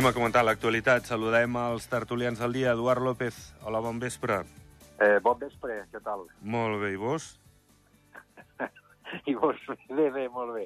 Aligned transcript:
Anem 0.00 0.14
a 0.14 0.16
comentar 0.16 0.40
l'actualitat. 0.46 1.04
Saludem 1.04 1.56
els 1.60 1.84
tertulians 1.92 2.38
del 2.40 2.54
dia. 2.56 2.70
Eduard 2.72 3.04
López, 3.04 3.36
hola, 3.68 3.82
bon 3.84 3.98
vespre. 4.00 4.38
Eh, 4.96 5.18
bon 5.20 5.36
vespre, 5.36 5.74
què 5.92 6.00
tal? 6.00 6.22
Molt 6.54 6.80
bé, 6.80 6.94
i 6.94 6.96
vos? 6.96 7.26
I 9.28 9.34
vos, 9.36 9.60
bé, 9.90 10.06
bé, 10.14 10.24
molt 10.32 10.54
bé. 10.56 10.64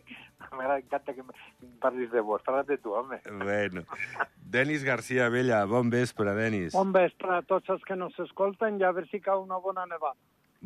M'encanta 0.55 1.17
que 1.17 1.25
em 1.27 1.35
parlis 1.83 2.13
de 2.15 2.23
vos. 2.23 2.47
Parla't 2.47 2.71
de 2.71 2.79
tu, 2.79 2.95
home. 2.95 3.19
Bueno. 3.43 3.83
Denis 4.55 4.87
García 4.87 5.27
Vella, 5.35 5.65
bon 5.67 5.91
vespre, 5.91 6.31
Denis. 6.39 6.71
Bon 6.79 6.95
vespre 6.95 7.35
a 7.35 7.43
tots 7.43 7.75
els 7.75 7.83
que 7.91 7.99
no 7.99 8.13
s'escolten 8.15 8.79
i 8.79 8.87
a 8.87 8.95
veure 8.95 9.11
si 9.11 9.19
cau 9.19 9.43
una 9.43 9.59
bona 9.59 9.89
nevada. 9.91 10.15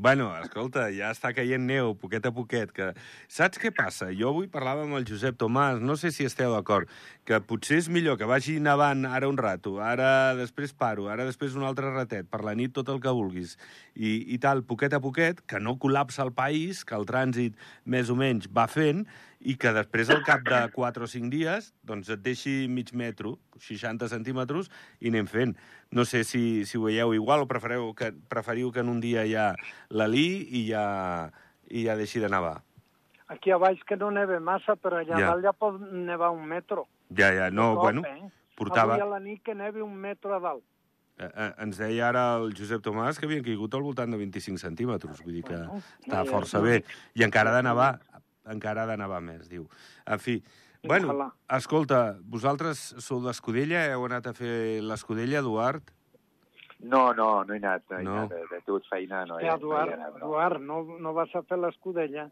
Bueno, 0.01 0.29
escolta, 0.39 0.85
ja 0.95 1.09
està 1.11 1.33
caient 1.35 1.65
neu, 1.67 1.89
poquet 1.99 2.23
a 2.29 2.31
poquet. 2.31 2.71
Que... 2.71 2.93
Saps 3.35 3.59
què 3.59 3.73
passa? 3.75 4.13
Jo 4.15 4.29
avui 4.31 4.47
parlava 4.47 4.85
amb 4.87 4.95
el 4.95 5.07
Josep 5.09 5.35
Tomàs, 5.41 5.81
no 5.83 5.97
sé 5.99 6.13
si 6.15 6.23
esteu 6.29 6.53
d'acord, 6.55 6.87
que 7.27 7.41
potser 7.43 7.81
és 7.83 7.89
millor 7.91 8.15
que 8.21 8.29
vagi 8.31 8.61
nevant 8.63 9.03
ara 9.11 9.27
un 9.27 9.41
rato, 9.43 9.75
ara 9.83 10.37
després 10.39 10.71
paro, 10.71 11.09
ara 11.11 11.27
després 11.27 11.59
un 11.59 11.67
altre 11.67 11.91
ratet, 11.91 12.31
per 12.31 12.45
la 12.47 12.55
nit 12.55 12.77
tot 12.79 12.93
el 12.95 13.03
que 13.03 13.11
vulguis, 13.11 13.57
i, 13.99 14.21
i 14.37 14.39
tal, 14.39 14.63
poquet 14.71 14.95
a 14.95 15.03
poquet, 15.03 15.43
que 15.51 15.59
no 15.59 15.75
col·lapsa 15.83 16.23
el 16.29 16.31
país, 16.31 16.85
que 16.87 16.95
el 16.95 17.09
trànsit 17.11 17.59
més 17.83 18.15
o 18.15 18.15
menys 18.23 18.47
va 18.55 18.69
fent, 18.71 19.03
i 19.41 19.55
que 19.57 19.71
després, 19.73 20.11
al 20.11 20.25
cap 20.27 20.43
de 20.47 20.61
4 20.75 21.05
o 21.05 21.09
5 21.11 21.31
dies, 21.31 21.73
doncs 21.87 22.09
et 22.11 22.23
deixi 22.25 22.67
mig 22.69 22.91
metro, 22.93 23.37
60 23.63 24.09
centímetres, 24.11 24.71
i 25.01 25.13
anem 25.13 25.29
fent. 25.31 25.55
No 25.95 26.05
sé 26.05 26.25
si, 26.27 26.65
si 26.67 26.79
ho 26.79 26.87
veieu 26.89 27.15
igual 27.15 27.45
o 27.45 27.51
preferiu 27.51 27.93
que, 27.95 28.11
preferiu 28.29 28.73
que 28.75 28.83
en 28.83 28.91
un 28.91 29.01
dia 29.01 29.27
ja 29.31 29.53
l'alí 29.91 30.47
i 30.51 30.65
ja, 30.71 31.31
i 31.71 31.85
ja 31.87 31.97
deixi 31.97 32.21
de 32.21 32.31
nevar. 32.33 32.59
Aquí 33.29 33.53
a 33.53 33.59
baix 33.61 33.83
que 33.85 33.97
no 34.01 34.11
neve 34.11 34.41
massa, 34.41 34.75
però 34.75 35.03
allà 35.03 35.19
Ja. 35.21 35.31
dalt 35.35 35.45
ja 35.45 35.53
pot 35.53 35.79
nevar 35.81 36.31
un 36.33 36.47
metro. 36.49 36.89
Ja, 37.15 37.31
ja, 37.33 37.51
no, 37.51 37.75
cop, 37.75 37.85
bueno, 37.85 38.03
eh? 38.09 38.31
portava... 38.57 38.95
Avui 38.97 39.05
a 39.05 39.13
la 39.13 39.21
nit 39.21 39.43
que 39.45 39.55
nevi 39.55 39.81
un 39.85 39.95
metro 39.95 40.35
a 40.35 40.41
dalt. 40.41 40.65
Eh, 41.19 41.27
eh, 41.27 41.53
ens 41.65 41.79
deia 41.81 42.09
ara 42.09 42.21
el 42.39 42.53
Josep 42.55 42.83
Tomàs 42.85 43.19
que 43.19 43.27
havien 43.27 43.43
caigut 43.43 43.73
al 43.75 43.83
voltant 43.83 44.13
de 44.15 44.19
25 44.21 44.61
centímetres, 44.63 45.19
vull 45.25 45.35
dir 45.35 45.43
que 45.43 45.57
Bueno, 45.57 45.81
està 46.07 46.21
força 46.29 46.61
bé. 46.63 46.85
I 47.19 47.25
encara 47.27 47.51
de 47.57 47.63
nevar, 47.67 47.99
encara 48.53 48.85
ha 48.85 48.91
de 48.91 48.97
nevar 49.01 49.21
més, 49.25 49.49
diu. 49.49 49.69
En 50.07 50.19
fi, 50.23 50.39
bueno, 50.85 51.13
Ojalà. 51.13 51.31
escolta, 51.59 52.17
vosaltres 52.23 52.95
sou 53.05 53.23
d'Escudella, 53.25 53.87
heu 53.93 54.05
anat 54.07 54.27
a 54.31 54.35
fer 54.37 54.81
l'Escudella, 54.83 55.41
Eduard? 55.43 55.91
No, 56.81 57.13
no, 57.13 57.43
no 57.45 57.55
he 57.55 57.59
anat. 57.59 57.83
No 57.91 57.99
he 57.99 58.05
No? 58.07 58.19
anat. 58.29 58.53
He 58.53 58.61
tingut 58.65 58.85
feina, 58.91 59.25
no 59.27 59.39
he, 59.39 59.45
Ja, 59.47 59.57
no 59.57 59.57
he 59.57 59.63
Eduard, 59.65 59.93
anat. 59.97 60.13
No, 60.13 60.27
Eduard 60.27 60.61
no, 60.63 60.83
no 61.03 61.13
vas 61.17 61.35
a 61.35 61.43
fer 61.43 61.59
l'escudella. 61.59 62.29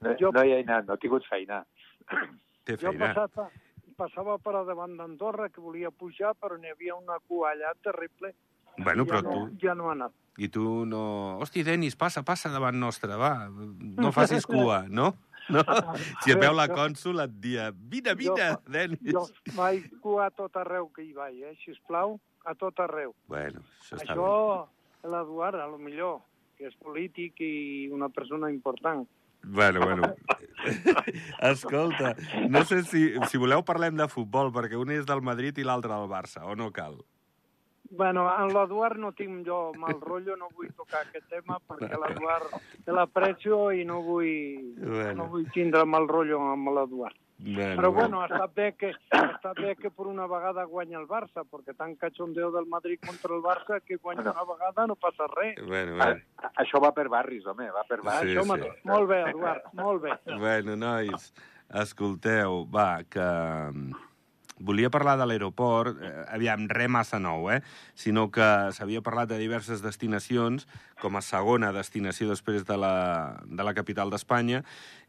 no, 0.00 0.14
jo- 0.18 0.32
no 0.32 0.42
hi 0.42 0.54
he 0.54 0.62
anat, 0.62 0.86
no 0.88 0.94
he 0.94 1.02
tingut 1.02 1.26
feina. 1.28 1.64
Té 2.64 2.76
Jo 2.78 2.92
feina. 2.92 3.12
passava, 3.12 3.50
passava 3.98 4.38
per 4.38 4.64
davant 4.64 4.96
d'Andorra, 4.96 5.50
que 5.50 5.60
volia 5.60 5.90
pujar, 5.90 6.32
però 6.40 6.56
n'hi 6.56 6.70
havia 6.72 6.94
una 6.96 7.18
cua 7.28 7.50
allà 7.52 7.74
terrible. 7.82 8.32
Bueno, 8.78 9.04
ja, 9.04 9.10
però 9.10 9.20
no, 9.22 9.32
tu, 9.50 9.56
ja 9.66 9.74
no 9.74 9.90
ha 9.90 9.92
anat. 9.92 10.12
i 10.38 10.48
tu 10.48 10.86
no... 10.88 11.36
Hosti, 11.44 11.62
Denis, 11.62 11.94
passa, 11.94 12.22
passa 12.24 12.48
davant 12.48 12.78
nostre, 12.80 13.14
va. 13.20 13.48
No 13.52 14.10
facis 14.16 14.46
cua, 14.48 14.86
no? 14.88 15.12
No? 15.50 15.62
Si 16.22 16.30
et 16.30 16.38
veu 16.38 16.52
la 16.54 16.68
cònsul 16.70 17.18
et 17.24 17.32
dia, 17.42 17.70
vine, 17.74 18.14
vine, 18.14 18.50
Jo- 18.52 18.60
Denis. 18.70 19.00
Jo 19.12 19.26
vaig 19.56 19.88
a 20.22 20.30
tot 20.30 20.56
arreu 20.56 20.90
que 20.94 21.02
hi 21.02 21.12
vaig, 21.12 21.40
eh, 21.42 21.56
sisplau, 21.64 22.20
a 22.44 22.54
tot 22.54 22.78
arreu. 22.80 23.14
Bueno, 23.26 23.60
això 23.82 23.96
està 23.98 24.14
bé. 24.14 24.20
Això, 24.20 24.68
l'Eduard, 25.02 25.58
a 25.60 25.66
lo 25.66 25.78
millor, 25.78 26.20
que 26.58 26.66
és 26.70 26.74
polític 26.78 27.40
i 27.42 27.88
una 27.90 28.08
persona 28.08 28.50
important. 28.50 29.06
Bueno, 29.42 29.80
bueno. 29.82 30.14
Escolta, 31.42 32.14
no 32.48 32.64
sé 32.64 32.82
si, 32.86 33.08
si 33.28 33.38
voleu 33.40 33.64
parlem 33.66 33.96
de 33.98 34.06
futbol, 34.08 34.52
perquè 34.54 34.78
un 34.78 34.92
és 34.94 35.06
del 35.08 35.22
Madrid 35.26 35.58
i 35.58 35.64
l'altre 35.66 35.90
del 35.94 36.06
Barça, 36.10 36.44
o 36.46 36.54
no 36.54 36.70
cal? 36.74 37.00
Bueno, 37.92 38.22
amb 38.30 38.54
l'Eduard 38.56 38.96
no 38.96 39.10
tinc 39.12 39.44
jo 39.46 39.72
mal 39.76 39.98
rotllo, 40.00 40.34
no 40.40 40.48
vull 40.56 40.70
tocar 40.72 41.02
aquest 41.04 41.26
tema 41.28 41.58
perquè 41.68 41.92
l'Eduard 42.00 42.54
te 42.86 42.92
l'aprecio 42.96 43.70
i 43.76 43.84
no 43.84 43.98
vull, 44.02 44.72
Bueno. 44.80 45.12
no 45.18 45.26
vull 45.34 45.44
tindre 45.52 45.84
mal 45.84 46.08
rotllo 46.08 46.38
amb 46.54 46.68
l'Eduard. 46.72 47.18
Bueno, 47.42 47.74
Però 47.74 47.90
bueno, 47.92 48.20
està 48.22 48.46
bé, 48.54 48.68
que, 48.78 48.92
està 49.10 49.50
bé 49.58 49.74
que 49.74 49.90
per 49.90 50.06
una 50.06 50.28
vegada 50.30 50.62
guanya 50.70 51.00
el 51.00 51.08
Barça, 51.10 51.42
perquè 51.42 51.74
tant 51.76 51.96
cachondeo 51.98 52.52
del 52.54 52.68
Madrid 52.70 53.00
contra 53.04 53.34
el 53.34 53.42
Barça 53.42 53.80
que 53.82 53.96
guanya 53.96 54.22
una 54.30 54.44
vegada 54.46 54.86
no 54.86 54.94
passa 54.94 55.26
res. 55.34 55.58
Bueno, 55.66 55.96
A, 56.00 56.06
bueno. 56.06 56.20
a, 56.38 56.52
això 56.62 56.80
va 56.80 56.92
per 56.94 57.08
barris, 57.10 57.44
home, 57.44 57.66
va 57.74 57.82
per 57.88 57.98
Sí, 57.98 58.06
barris. 58.06 58.36
Això 58.38 58.56
sí. 58.62 58.70
Molt 58.84 59.08
bé, 59.10 59.20
Eduard, 59.32 59.66
molt 59.74 60.02
bé. 60.04 60.12
bueno, 60.38 60.76
nois, 60.76 61.32
escolteu, 61.82 62.62
va, 62.70 63.02
que 63.10 63.26
volia 64.62 64.90
parlar 64.90 65.16
de 65.18 65.26
l'aeroport, 65.26 65.98
eh, 66.00 66.24
aviam, 66.32 66.68
res 66.70 66.90
massa 66.90 67.18
nou, 67.18 67.50
eh? 67.50 67.60
sinó 67.94 68.28
que 68.30 68.46
s'havia 68.72 69.02
parlat 69.02 69.32
de 69.32 69.38
diverses 69.40 69.82
destinacions, 69.82 70.66
com 71.02 71.18
a 71.18 71.22
segona 71.22 71.72
destinació 71.74 72.28
després 72.30 72.64
de 72.68 72.78
la, 72.78 72.94
de 73.44 73.66
la 73.66 73.74
capital 73.74 74.10
d'Espanya, 74.10 74.62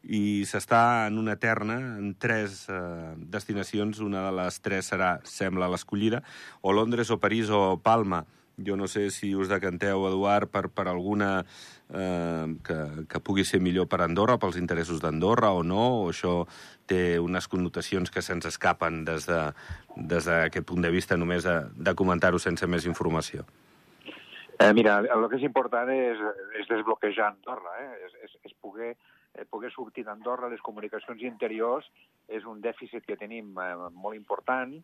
i 0.04 0.44
s'està 0.44 1.06
en 1.08 1.18
una 1.22 1.36
terna, 1.40 1.78
en 1.98 2.14
tres 2.18 2.64
eh, 2.68 3.14
destinacions, 3.16 4.02
una 4.04 4.26
de 4.26 4.32
les 4.42 4.60
tres 4.60 4.90
serà, 4.92 5.18
sembla, 5.24 5.70
l'escollida, 5.70 6.24
o 6.60 6.74
Londres, 6.74 7.10
o 7.10 7.20
París, 7.22 7.50
o 7.50 7.78
Palma. 7.78 8.24
Jo 8.54 8.76
no 8.78 8.86
sé 8.86 9.08
si 9.10 9.32
us 9.34 9.48
decanteu, 9.50 10.04
Eduard, 10.06 10.50
per, 10.50 10.68
per 10.70 10.86
alguna 10.86 11.44
eh, 11.92 12.46
que, 12.64 12.78
que 13.10 13.20
pugui 13.20 13.44
ser 13.44 13.60
millor 13.60 13.88
per 13.88 14.00
Andorra, 14.02 14.38
pels 14.38 14.56
interessos 14.56 15.00
d'Andorra 15.02 15.50
o 15.52 15.62
no, 15.62 16.04
o 16.04 16.08
això 16.12 16.46
té 16.86 17.18
unes 17.20 17.48
connotacions 17.48 18.10
que 18.10 18.22
se'ns 18.22 18.46
escapen 18.46 19.04
des 19.04 19.26
de- 19.26 19.52
des 19.96 20.24
d'aquest 20.24 20.66
punt 20.66 20.82
de 20.82 20.90
vista, 20.90 21.16
només 21.16 21.44
de, 21.44 21.58
de 21.74 21.94
comentar-ho 21.94 22.38
sense 22.38 22.66
més 22.66 22.86
informació. 22.86 23.44
Eh, 24.58 24.72
mira, 24.72 25.00
el 25.00 25.28
que 25.28 25.36
és 25.36 25.42
important 25.42 25.88
és, 25.90 26.18
és 26.60 26.68
desbloquejar 26.70 27.32
Andorra, 27.32 27.72
eh? 27.82 28.06
és, 28.06 28.12
és, 28.24 28.36
és 28.44 28.54
poder, 28.62 28.94
eh, 29.34 29.44
poder 29.50 29.70
sortir 29.72 30.04
d'Andorra, 30.06 30.50
les 30.52 30.62
comunicacions 30.62 31.22
interiors 31.22 31.88
és 32.28 32.44
un 32.48 32.60
dèficit 32.64 33.04
que 33.06 33.18
tenim 33.20 33.52
eh, 33.60 33.74
molt 33.92 34.16
important 34.16 34.74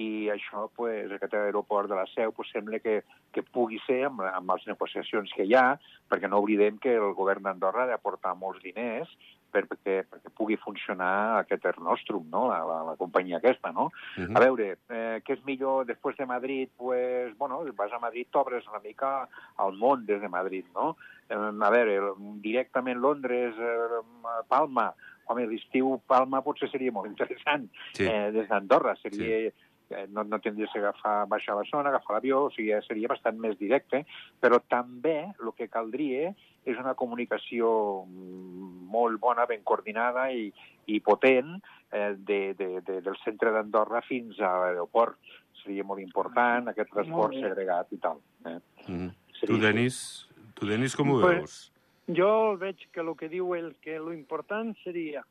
i 0.00 0.28
això, 0.32 0.66
pues, 0.74 1.12
aquest 1.12 1.36
aeroport 1.38 1.90
de 1.90 1.98
la 1.98 2.06
Seu, 2.14 2.32
pues, 2.34 2.50
sembla 2.52 2.80
que, 2.82 3.02
que 3.32 3.44
pugui 3.54 3.78
ser 3.86 4.04
amb, 4.08 4.24
amb 4.26 4.50
les 4.54 4.66
negociacions 4.72 5.30
que 5.36 5.46
hi 5.46 5.54
ha, 5.54 5.76
perquè 6.10 6.30
no 6.30 6.42
oblidem 6.42 6.80
que 6.82 6.96
el 6.98 7.14
govern 7.14 7.46
d'Andorra 7.46 7.84
ha 7.84 7.92
d'aportar 7.92 8.34
molts 8.38 8.62
diners 8.64 9.10
perquè, 9.54 10.02
perquè 10.10 10.32
pugui 10.34 10.56
funcionar 10.58 11.38
aquest 11.40 11.66
Air 11.68 11.78
Nostrum, 11.82 12.26
no? 12.32 12.48
la, 12.50 12.60
la, 12.66 12.78
la 12.90 12.96
companyia 13.00 13.38
aquesta, 13.38 13.70
no? 13.70 13.90
Uh 14.18 14.32
A 14.34 14.42
veure, 14.42 14.70
eh, 14.90 15.20
què 15.24 15.36
és 15.36 15.44
millor 15.46 15.86
després 15.86 16.16
de 16.18 16.26
Madrid? 16.26 16.70
Pues, 16.76 17.36
bueno, 17.38 17.62
vas 17.78 17.92
a 17.92 18.02
Madrid, 18.02 18.26
t'obres 18.32 18.66
una 18.70 18.82
mica 18.82 19.28
al 19.56 19.78
món 19.78 20.06
des 20.06 20.20
de 20.20 20.28
Madrid, 20.28 20.66
no? 20.74 20.96
Eh, 21.28 21.36
a 21.36 21.70
veure, 21.70 22.14
directament 22.44 23.00
Londres, 23.00 23.54
eh, 23.58 24.00
Palma, 24.48 24.92
home, 25.26 25.46
l'estiu 25.48 25.98
Palma 26.06 26.42
potser 26.44 26.70
seria 26.70 26.92
molt 26.92 27.08
interessant. 27.10 27.68
Sí. 27.92 28.08
Eh, 28.08 28.32
des 28.34 28.50
d'Andorra 28.50 28.96
seria... 29.02 29.46
Eh, 29.92 30.06
no, 30.08 30.22
no 30.24 30.38
tindries 30.40 30.72
que 30.72 30.80
agafar, 30.80 31.26
baixar 31.28 31.52
a 31.52 31.58
Barcelona, 31.58 31.90
agafar 31.90 32.14
l'avió, 32.16 32.46
o 32.46 32.50
sigui, 32.54 32.72
seria 32.86 33.10
bastant 33.12 33.36
més 33.38 33.58
directe, 33.60 34.00
però 34.40 34.56
també 34.64 35.18
el 35.28 35.50
que 35.58 35.68
caldria 35.68 36.30
és 36.64 36.80
una 36.80 36.94
comunicació 36.96 37.68
mm, 38.08 38.88
molt 38.90 39.20
bona, 39.20 39.44
ben 39.46 39.62
coordinada 39.62 40.30
i, 40.32 40.48
i 40.88 41.00
potent 41.04 41.58
eh, 41.92 42.14
de, 42.16 42.40
de, 42.58 42.68
de, 42.80 43.00
del 43.04 43.18
centre 43.22 43.52
d'Andorra 43.54 44.00
fins 44.08 44.40
a 44.40 44.54
l'aeroport. 44.64 45.20
Seria 45.60 45.84
molt 45.86 46.02
important, 46.02 46.72
aquest 46.72 46.90
transport 46.92 47.36
segregat 47.36 47.92
i 47.92 48.00
tal. 48.00 48.20
Eh? 48.48 48.58
-huh. 48.88 49.10
Seria 49.38 49.52
Tu, 49.52 49.60
Denis, 49.60 50.28
tu, 50.64 50.70
Denis, 50.70 50.96
com 50.96 51.10
ho 51.10 51.20
Pues- 51.20 51.36
veus? 51.38 51.72
Jo 52.06 52.56
veig 52.58 52.76
que 52.92 53.00
el 53.00 53.14
que 53.16 53.28
diu 53.28 53.54
ell, 53.54 53.74
que 53.80 53.98
lo 53.98 54.12
important 54.12 54.76
seria 54.84 55.24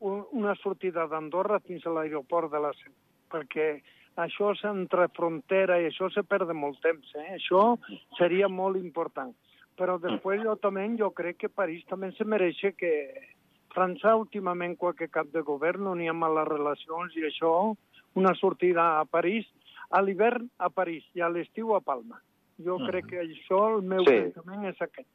un- 0.00 0.26
una 0.32 0.54
sortida 0.56 1.06
d'Andorra 1.06 1.60
fins 1.60 1.86
a 1.86 1.90
l'aeroport 1.90 2.50
de 2.50 2.60
la 2.60 2.72
Seu, 2.74 2.92
perquè 3.30 3.82
això 4.16 4.52
és 4.52 4.64
entre 4.64 5.08
frontera 5.08 5.80
i 5.80 5.86
això 5.88 6.10
se 6.12 6.22
perd 6.22 6.50
molt 6.52 6.80
temps, 6.80 7.14
eh? 7.14 7.36
Això 7.36 7.78
seria 8.18 8.48
molt 8.48 8.76
important. 8.76 9.34
Però 9.76 9.98
després 9.98 10.42
jo 10.42 10.56
també, 10.56 10.96
jo 10.98 11.10
crec 11.10 11.38
que 11.38 11.48
París 11.48 11.84
també 11.86 12.12
se 12.12 12.24
mereix 12.24 12.60
que 12.76 13.28
França 13.72 14.16
últimament 14.16 14.76
qualque 14.76 15.08
cap 15.08 15.26
de 15.28 15.40
govern 15.42 15.84
no 15.84 15.94
n'hi 15.94 16.08
ha 16.08 16.12
males 16.12 16.46
relacions 16.48 17.14
i 17.16 17.20
això, 17.22 17.76
una 18.14 18.34
sortida 18.34 18.98
a 19.00 19.04
París, 19.04 19.46
a 19.90 20.02
l'hivern 20.02 20.50
a 20.58 20.68
París 20.68 21.04
i 21.14 21.20
a 21.20 21.28
l'estiu 21.28 21.74
a 21.74 21.80
Palma. 21.80 22.20
Jo 22.64 22.78
crec 22.86 23.06
que 23.06 23.22
això, 23.24 23.76
el 23.76 23.82
meu 23.82 24.04
Sí. 24.04 24.16
pensament 24.26 24.66
és 24.70 24.80
aquest. 24.82 25.08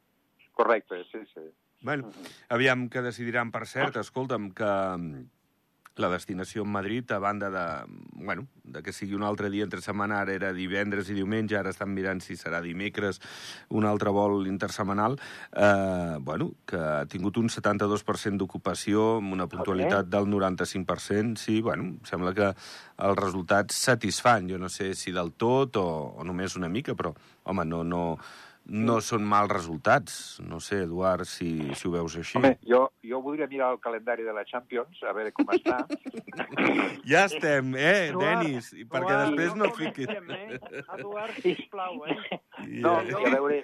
Correcte, 0.54 1.04
sí, 1.12 1.20
sí. 1.34 1.42
Bueno, 1.82 2.10
aviam 2.50 2.90
que 2.90 3.02
decidiran, 3.02 3.52
per 3.52 3.68
cert, 3.68 3.98
escolta'm, 3.98 4.52
que 4.56 4.64
mm, 4.98 5.26
la 5.98 6.10
destinació 6.10 6.64
en 6.64 6.72
Madrid, 6.72 7.10
a 7.12 7.20
banda 7.20 7.50
de, 7.50 7.94
bueno, 8.16 8.48
de 8.64 8.82
que 8.84 8.92
sigui 8.92 9.14
un 9.16 9.24
altre 9.24 9.50
dia 9.50 9.64
entre 9.64 9.80
setmana, 9.80 10.18
ara 10.22 10.34
era 10.34 10.52
divendres 10.52 11.10
i 11.10 11.14
diumenge, 11.16 11.56
ara 11.56 11.70
estan 11.72 11.94
mirant 11.94 12.20
si 12.20 12.36
serà 12.36 12.60
dimecres 12.62 13.22
un 13.70 13.86
altre 13.86 14.10
vol 14.12 14.48
intersemanal, 14.48 15.16
eh, 15.56 16.18
bueno, 16.20 16.52
que 16.68 16.76
ha 16.76 17.06
tingut 17.06 17.38
un 17.38 17.48
72% 17.48 18.38
d'ocupació 18.44 19.18
amb 19.22 19.34
una 19.38 19.48
puntualitat 19.48 20.10
del 20.12 20.28
95%, 20.28 21.38
sí, 21.38 21.62
bueno, 21.62 21.96
sembla 22.04 22.34
que 22.34 22.50
els 22.52 23.18
resultats 23.20 23.76
satisfan, 23.76 24.50
jo 24.50 24.58
no 24.58 24.68
sé 24.68 24.94
si 24.96 25.12
del 25.16 25.32
tot 25.34 25.78
o, 25.78 25.88
o 26.18 26.24
només 26.28 26.58
una 26.58 26.68
mica, 26.68 26.96
però, 26.96 27.14
home, 27.46 27.66
no, 27.70 27.84
no, 27.88 28.02
no 28.66 28.98
són 29.06 29.26
mals 29.30 29.52
resultats. 29.54 30.16
No 30.46 30.60
sé, 30.64 30.82
Eduard, 30.86 31.26
si, 31.30 31.50
si 31.78 31.88
ho 31.88 31.92
veus 31.94 32.16
així. 32.18 32.38
Home, 32.40 32.56
jo, 32.66 32.86
jo 33.06 33.22
voldria 33.26 33.48
mirar 33.52 33.72
el 33.76 33.80
calendari 33.84 34.26
de 34.26 34.34
la 34.34 34.46
Champions, 34.50 35.02
a 35.06 35.14
veure 35.18 35.34
com 35.36 35.52
està. 35.54 35.84
ja 37.12 37.26
estem, 37.30 37.76
eh, 37.78 38.10
Eduard, 38.10 38.42
Denis? 38.46 38.72
Perquè 38.74 39.14
Eduard, 39.14 39.30
després 39.30 39.60
no 39.60 39.70
no 39.70 39.76
fiquis... 39.78 40.10
Eh? 40.10 40.60
Eduard, 40.98 41.38
sisplau, 41.46 42.02
eh? 42.10 42.42
No, 42.82 42.98
Ja. 43.06 43.22
i 43.22 43.30
a 43.30 43.38
veure... 43.38 43.62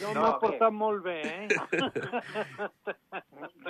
Jo 0.00 0.12
No, 0.14 0.20
m'ha 0.22 0.38
portat 0.42 0.72
molt 0.72 1.02
bé, 1.04 1.20
eh? 1.24 1.48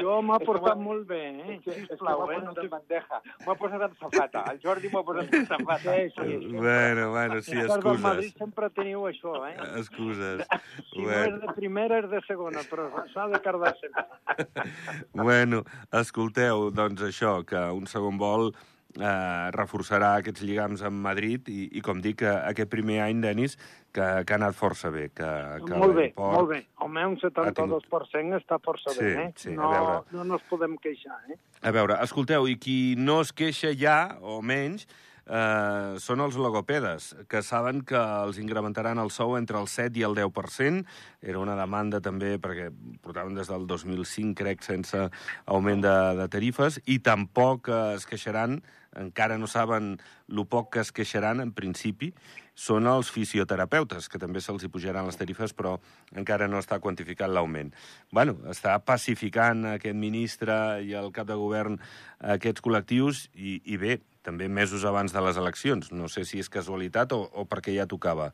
jo 0.01 0.15
m'ha 0.27 0.39
portat 0.43 0.79
molt 0.81 1.05
bé, 1.09 1.21
eh? 1.31 1.59
Sisplau, 1.65 2.25
m'ha 2.27 2.35
eh? 2.37 2.41
No 2.45 2.53
en 2.57 2.69
bandeja. 2.73 3.19
M'ha 3.47 3.55
posat 3.61 3.83
en 3.87 3.95
safata. 4.01 4.41
El 4.53 4.59
Jordi 4.65 4.89
m'ha 4.93 5.03
posat 5.07 5.29
en 5.39 5.47
safata. 5.51 5.91
Sí, 5.97 6.05
sí. 6.17 6.29
Bueno, 6.57 7.03
bueno, 7.15 7.37
sí, 7.43 7.57
Els 7.59 7.69
del 7.75 7.85
Madrid 8.01 8.31
excuses. 8.31 8.39
sempre 8.39 8.71
teniu 8.77 9.01
això, 9.11 9.33
eh? 9.49 9.57
Excuses. 9.81 10.39
Si 10.91 10.99
no 11.01 11.05
Bueno. 11.07 11.37
és 11.37 11.41
de 11.43 11.49
primera, 11.55 11.99
és 12.03 12.09
de 12.11 12.21
segona, 12.27 12.61
però 12.71 12.83
s'ha 13.13 13.25
de 13.31 13.39
cardar 13.45 13.75
sempre. 13.79 14.05
Bueno, 15.15 15.63
escolteu, 15.93 16.71
doncs 16.75 17.03
això, 17.07 17.45
que 17.47 17.61
un 17.77 17.87
segon 17.87 18.19
vol 18.19 18.51
eh, 18.99 19.47
reforçarà 19.55 20.17
aquests 20.19 20.43
lligams 20.47 20.83
amb 20.87 20.99
Madrid 21.05 21.49
i, 21.53 21.69
i 21.79 21.81
com 21.85 22.01
dic, 22.03 22.23
eh, 22.27 22.35
aquest 22.51 22.71
primer 22.73 22.99
any, 23.05 23.21
Denis, 23.23 23.57
que, 23.93 24.07
que 24.27 24.35
ha 24.35 24.39
anat 24.39 24.57
força 24.59 24.91
bé. 24.95 25.09
Que, 25.15 25.29
que 25.67 25.79
molt 25.79 25.97
bé, 25.97 26.09
molt 26.17 26.51
bé. 26.53 26.63
Home, 26.85 27.05
un 27.13 27.19
72% 27.21 28.39
està 28.41 28.59
força 28.63 28.95
Sí, 28.95 29.05
bé, 29.05 29.29
eh? 29.29 29.29
sí, 29.37 29.53
a 29.53 29.59
no, 29.59 29.71
veure. 29.75 30.01
no 30.17 30.25
nos 30.35 30.47
podem 30.51 30.77
queixar, 30.81 31.19
eh? 31.31 31.39
A 31.63 31.75
veure, 31.77 31.99
escolteu, 32.05 32.49
i 32.49 32.57
qui 32.61 32.81
no 32.99 33.21
es 33.25 33.35
queixa 33.37 33.75
ja, 33.77 34.17
o 34.23 34.41
menys, 34.43 34.87
eh, 35.31 35.95
són 36.03 36.23
els 36.25 36.37
logopedes, 36.41 37.11
que 37.31 37.43
saben 37.47 37.83
que 37.87 37.99
els 37.99 38.41
incrementaran 38.43 38.99
el 39.03 39.13
sou 39.15 39.37
entre 39.39 39.61
el 39.61 39.69
7 39.71 40.01
i 40.01 40.05
el 40.07 40.17
10%. 40.19 40.85
Era 41.23 41.43
una 41.43 41.57
demanda 41.59 42.01
també, 42.01 42.37
perquè 42.43 42.71
portaven 43.05 43.37
des 43.39 43.51
del 43.51 43.67
2005, 43.71 44.35
crec, 44.41 44.65
sense 44.67 45.07
augment 45.47 45.85
de, 45.85 45.97
de 46.19 46.29
tarifes, 46.33 46.81
i 46.87 47.01
tampoc 47.05 47.69
eh, 47.71 47.81
es 47.99 48.07
queixaran, 48.11 48.61
encara 48.99 49.37
no 49.39 49.47
saben 49.47 49.99
lo 50.27 50.49
poc 50.51 50.73
que 50.75 50.81
es 50.83 50.91
queixaran, 50.91 51.41
en 51.45 51.53
principi, 51.55 52.15
són 52.55 52.87
els 52.91 53.11
fisioterapeutes, 53.11 54.09
que 54.09 54.19
també 54.19 54.41
se'ls 54.41 54.65
hi 54.65 54.71
pujaran 54.73 55.07
les 55.09 55.17
tarifes, 55.17 55.55
però 55.57 55.77
encara 56.17 56.49
no 56.49 56.59
està 56.59 56.81
quantificat 56.81 57.31
l'augment. 57.31 57.73
bueno, 58.13 58.37
està 58.51 58.79
pacificant 58.85 59.65
aquest 59.75 59.97
ministre 59.97 60.83
i 60.83 60.93
el 60.93 61.13
cap 61.13 61.27
de 61.27 61.35
govern 61.35 61.79
aquests 62.21 62.61
col·lectius 62.61 63.29
i, 63.35 63.61
i 63.65 63.77
bé, 63.77 64.01
també 64.23 64.49
mesos 64.49 64.85
abans 64.85 65.13
de 65.13 65.21
les 65.21 65.37
eleccions. 65.37 65.93
No 65.93 66.09
sé 66.09 66.25
si 66.25 66.39
és 66.39 66.49
casualitat 66.49 67.13
o, 67.13 67.23
o 67.33 67.47
perquè 67.49 67.75
ja 67.77 67.87
tocava. 67.87 68.33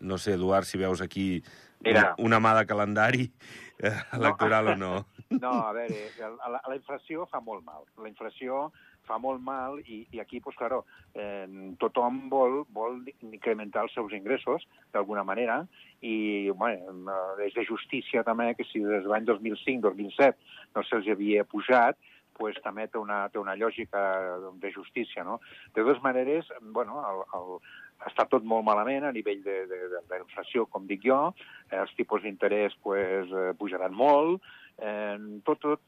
No 0.00 0.18
sé, 0.18 0.34
Eduard, 0.34 0.66
si 0.66 0.78
veus 0.78 1.00
aquí 1.02 1.42
Mira. 1.84 2.14
una, 2.18 2.38
una 2.38 2.40
mà 2.42 2.54
de 2.58 2.66
calendari 2.66 3.30
eh, 3.78 3.94
electoral 4.12 4.74
o 4.74 4.76
no. 4.76 4.92
No, 5.28 5.50
a 5.60 5.74
veure, 5.76 6.06
la, 6.24 6.60
la 6.64 6.76
inflació 6.78 7.26
fa 7.28 7.42
molt 7.44 7.60
mal. 7.60 7.82
La 8.00 8.08
inflació 8.08 8.70
fa 9.08 9.18
molt 9.22 9.42
mal 9.44 9.78
i, 9.84 10.02
i 10.12 10.20
aquí, 10.22 10.42
pues, 10.44 10.56
claro, 10.60 10.84
eh, 11.14 11.46
tothom 11.80 12.26
vol, 12.32 12.60
vol 12.74 13.00
incrementar 13.24 13.86
els 13.86 13.96
seus 13.96 14.14
ingressos 14.16 14.66
d'alguna 14.92 15.24
manera 15.24 15.62
i 16.04 16.50
bueno, 16.54 17.16
és 17.42 17.56
de 17.56 17.64
justícia 17.66 18.22
també 18.26 18.52
que 18.54 18.68
si 18.68 18.84
des 18.84 19.02
de 19.02 19.10
l'any 19.10 19.26
2005-2007 19.26 20.76
no 20.76 20.84
se'ls 20.86 21.10
havia 21.10 21.46
pujat, 21.48 21.98
pues, 22.38 22.56
també 22.62 22.86
té 22.86 23.00
una, 23.02 23.24
té 23.34 23.40
una 23.42 23.56
lògica 23.58 24.00
de 24.62 24.70
justícia. 24.72 25.24
No? 25.26 25.40
De 25.74 25.82
totes 25.82 26.00
maneres, 26.04 26.46
bueno, 26.62 27.02
el, 27.10 27.24
el, 27.34 27.58
està 28.06 28.28
tot 28.30 28.46
molt 28.46 28.64
malament 28.66 29.08
a 29.08 29.12
nivell 29.12 29.42
de, 29.42 29.58
de, 29.66 29.80
de, 29.94 30.04
de 30.08 30.20
inflació, 30.22 30.68
com 30.70 30.86
dic 30.86 31.02
jo, 31.08 31.18
els 31.74 31.94
tipus 31.98 32.22
d'interès 32.22 32.78
pues, 32.84 33.32
eh, 33.34 33.50
pujaran 33.58 33.96
molt, 33.98 34.46
eh, 34.78 35.18
tot, 35.44 35.58
tot, 35.60 35.80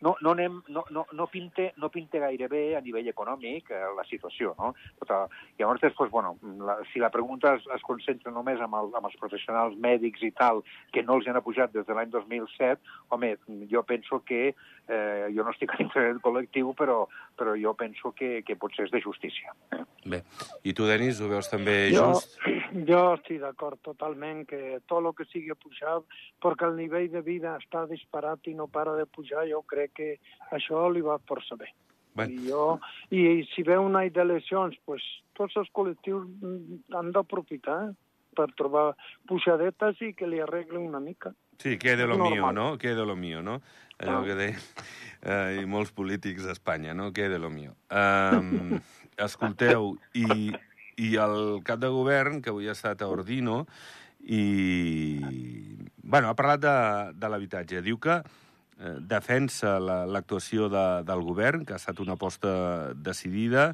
no, 0.00 0.16
no, 0.20 0.30
anem, 0.32 0.60
no, 0.68 0.84
no, 0.90 1.06
no, 1.12 1.26
pinte, 1.26 1.72
no 1.76 1.90
pinte 1.90 2.20
gaire 2.22 2.48
bé 2.48 2.62
a 2.76 2.82
nivell 2.84 3.08
econòmic 3.10 3.70
eh, 3.74 3.82
la 3.96 4.04
situació, 4.08 4.54
no? 4.58 4.72
Tota, 5.02 5.24
llavors, 5.58 5.82
després, 5.82 6.10
bueno, 6.10 6.36
la, 6.66 6.78
si 6.92 7.02
la 7.02 7.10
pregunta 7.10 7.54
es, 7.58 7.66
es 7.74 7.84
concentra 7.86 8.32
només 8.34 8.62
amb, 8.62 8.78
el, 8.80 8.92
amb 8.96 9.10
els 9.10 9.18
professionals 9.20 9.76
mèdics 9.82 10.22
i 10.26 10.32
tal, 10.36 10.62
que 10.94 11.04
no 11.06 11.18
els 11.18 11.28
han 11.28 11.40
apujat 11.40 11.74
des 11.74 11.86
de 11.88 11.96
l'any 11.96 12.12
2007, 12.14 12.80
home, 13.10 13.34
jo 13.70 13.84
penso 13.88 14.22
que, 14.26 14.54
eh, 14.88 15.26
jo 15.34 15.44
no 15.44 15.54
estic 15.54 15.74
dintre 15.78 16.06
del 16.08 16.22
col·lectiu, 16.24 16.74
però, 16.78 17.02
però 17.38 17.56
jo 17.58 17.74
penso 17.78 18.14
que, 18.16 18.40
que 18.46 18.58
potser 18.60 18.86
és 18.88 18.94
de 18.94 19.02
justícia. 19.04 19.54
Eh? 19.74 19.84
Bé, 20.10 20.22
i 20.64 20.72
tu, 20.76 20.86
Denis, 20.88 21.20
ho 21.20 21.28
veus 21.30 21.50
també 21.50 21.90
Jo, 21.92 22.12
just? 22.14 22.38
Jo 22.86 23.00
estic 23.14 23.40
d'acord 23.42 23.80
totalment 23.82 24.44
que 24.48 24.80
tot 24.86 25.04
el 25.04 25.12
que 25.16 25.26
sigui 25.30 25.54
pujar, 25.58 26.00
perquè 26.42 26.68
el 26.68 26.76
nivell 26.76 27.10
de 27.12 27.22
vida 27.26 27.56
està 27.58 27.86
disparat 27.90 28.46
i 28.46 28.54
no 28.54 28.66
para 28.68 28.94
de 28.98 29.06
pujar, 29.06 29.46
jo 29.50 29.62
crec 29.62 29.92
que 29.94 30.10
això 30.52 30.88
li 30.92 31.00
va 31.04 31.18
força 31.26 31.56
bé. 31.56 31.70
Bueno. 32.14 32.32
I, 32.34 32.48
jo, 32.48 32.80
I 33.10 33.44
si 33.54 33.62
ve 33.62 33.78
un 33.78 33.96
any 33.96 34.10
d'eleccions, 34.10 34.76
pues, 34.84 35.02
tots 35.38 35.56
els 35.56 35.68
col·lectius 35.72 36.26
han 36.96 37.12
d'aprofitar 37.14 37.92
per 38.36 38.48
trobar 38.58 38.94
pujadetes 39.26 40.00
i 40.02 40.12
que 40.14 40.26
li 40.26 40.40
arreglen 40.40 40.86
una 40.88 41.00
mica. 41.00 41.32
Sí, 41.58 41.76
que 41.78 41.96
de 41.96 42.06
lo 42.06 42.16
Normal. 42.16 42.32
mío, 42.32 42.52
no? 42.52 42.78
Que 42.78 42.94
de 42.94 43.06
lo 43.06 43.16
mío, 43.16 43.42
no? 43.42 43.60
Allò 43.98 44.20
Ah. 44.20 44.24
que 44.24 44.34
deien 44.34 44.58
eh, 45.22 45.58
i 45.62 45.66
molts 45.66 45.92
polítics 45.92 46.46
d'Espanya, 46.46 46.94
no? 46.94 47.12
Que 47.12 47.28
de 47.28 47.38
lo 47.38 47.50
mío. 47.50 47.74
Um, 47.90 48.80
escolteu, 49.18 49.98
i, 50.14 50.54
i 51.00 51.14
el 51.22 51.62
cap 51.64 51.80
de 51.80 51.88
govern, 51.92 52.42
que 52.44 52.52
avui 52.52 52.68
ha 52.68 52.76
estat 52.76 53.00
a 53.02 53.08
Ordino, 53.08 53.62
i... 54.20 54.42
Bueno, 56.02 56.28
ha 56.28 56.36
parlat 56.36 56.60
de, 56.64 56.74
de 57.16 57.30
l'habitatge. 57.30 57.80
Diu 57.86 57.98
que 58.02 58.18
eh, 58.20 58.96
defensa 59.00 59.78
la- 59.80 60.04
l'actuació 60.10 60.68
de, 60.72 60.84
del 61.08 61.22
govern, 61.24 61.64
que 61.64 61.76
ha 61.76 61.80
estat 61.80 62.00
una 62.02 62.16
aposta 62.18 62.92
decidida, 62.94 63.70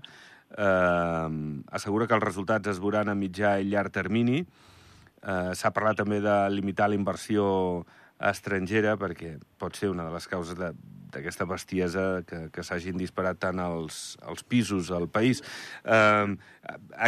eh, 0.56 1.28
assegura 1.73 2.06
que 2.06 2.14
els 2.18 2.25
resultats 2.26 2.75
es 2.75 2.80
veuran 2.83 3.09
a 3.11 3.18
mitjà 3.18 3.59
i 3.62 3.71
llarg 3.73 3.92
termini, 3.95 4.45
Eh, 5.26 5.54
S'ha 5.59 5.73
parlat 5.75 5.97
també 5.99 6.21
de 6.23 6.33
limitar 6.52 6.87
la 6.87 6.95
inversió 6.95 7.42
estrangera, 8.20 8.96
perquè 9.00 9.37
pot 9.61 9.76
ser 9.76 9.90
una 9.92 10.06
de 10.06 10.14
les 10.14 10.26
causes 10.30 10.56
d'aquesta 10.56 11.46
bestiesa 11.49 12.06
que, 12.28 12.46
que 12.52 12.64
s'hagin 12.64 12.96
disparat 13.00 13.40
tant 13.42 13.61
els, 13.61 14.16
els 14.26 14.44
pisos 14.44 14.90
al 14.94 15.08
país. 15.12 15.42
Eh, 15.85 16.37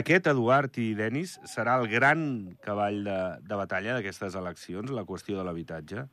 aquest, 0.00 0.28
Eduard 0.34 0.76
i 0.82 0.92
Denis, 0.98 1.38
serà 1.48 1.78
el 1.80 1.88
gran 1.92 2.22
cavall 2.64 3.02
de, 3.06 3.18
de 3.40 3.60
batalla 3.62 3.96
d'aquestes 3.96 4.36
eleccions, 4.38 4.92
la 4.92 5.06
qüestió 5.08 5.40
de 5.40 5.48
l'habitatge? 5.48 6.08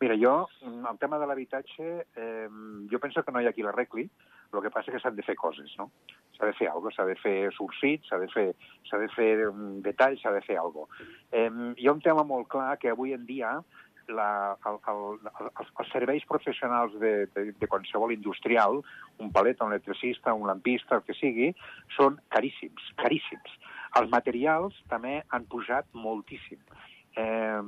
Mira, 0.00 0.16
jo, 0.16 0.48
el 0.64 0.98
tema 0.98 1.18
de 1.20 1.26
l'habitatge, 1.28 2.06
eh, 2.16 2.48
jo 2.90 2.98
penso 2.98 3.22
que 3.22 3.32
no 3.32 3.42
hi 3.42 3.48
ha 3.50 3.52
qui 3.52 3.64
l'arregli, 3.66 4.06
el 4.50 4.62
que 4.64 4.70
passa 4.72 4.88
és 4.88 4.96
que 4.96 5.00
s'han 5.02 5.18
de 5.18 5.24
fer 5.26 5.36
coses, 5.36 5.74
no? 5.76 5.90
S'ha 6.38 6.48
de 6.48 6.54
fer 6.56 6.70
alguna 6.70 6.88
cosa, 6.88 7.02
s'ha 7.02 7.08
de 7.10 7.18
fer 7.20 7.34
surcit, 7.52 8.08
s'ha 8.08 8.18
de 8.22 8.30
fer, 8.32 8.46
s'ha 8.88 8.98
de 9.02 9.10
fer 9.12 9.28
mm, 9.50 9.82
detalls, 9.84 10.22
s'ha 10.22 10.32
de 10.32 10.40
fer 10.46 10.56
alguna 10.56 10.88
cosa. 10.88 11.06
Eh, 11.36 11.50
hi 11.76 11.86
ha 11.86 11.94
un 11.94 12.00
tema 12.00 12.24
molt 12.24 12.48
clar 12.48 12.78
que 12.80 12.90
avui 12.90 13.12
en 13.12 13.28
dia 13.28 13.52
la, 14.08 14.56
el, 14.66 14.80
el, 14.90 15.30
els, 15.30 15.72
els 15.84 15.92
serveis 15.92 16.24
professionals 16.32 16.96
de, 17.02 17.14
de, 17.36 17.44
de 17.60 17.68
qualsevol 17.70 18.16
industrial, 18.16 18.80
un 19.20 19.32
palet, 19.36 19.60
un 19.60 19.74
electricista, 19.74 20.34
un 20.34 20.48
lampista, 20.48 20.98
el 20.98 21.04
que 21.06 21.16
sigui, 21.20 21.52
són 21.96 22.18
caríssims, 22.34 22.88
caríssims. 23.04 23.58
Els 24.00 24.10
materials 24.10 24.80
també 24.90 25.20
han 25.28 25.46
pujat 25.50 25.86
moltíssim. 25.92 26.64
Eh, 27.18 27.60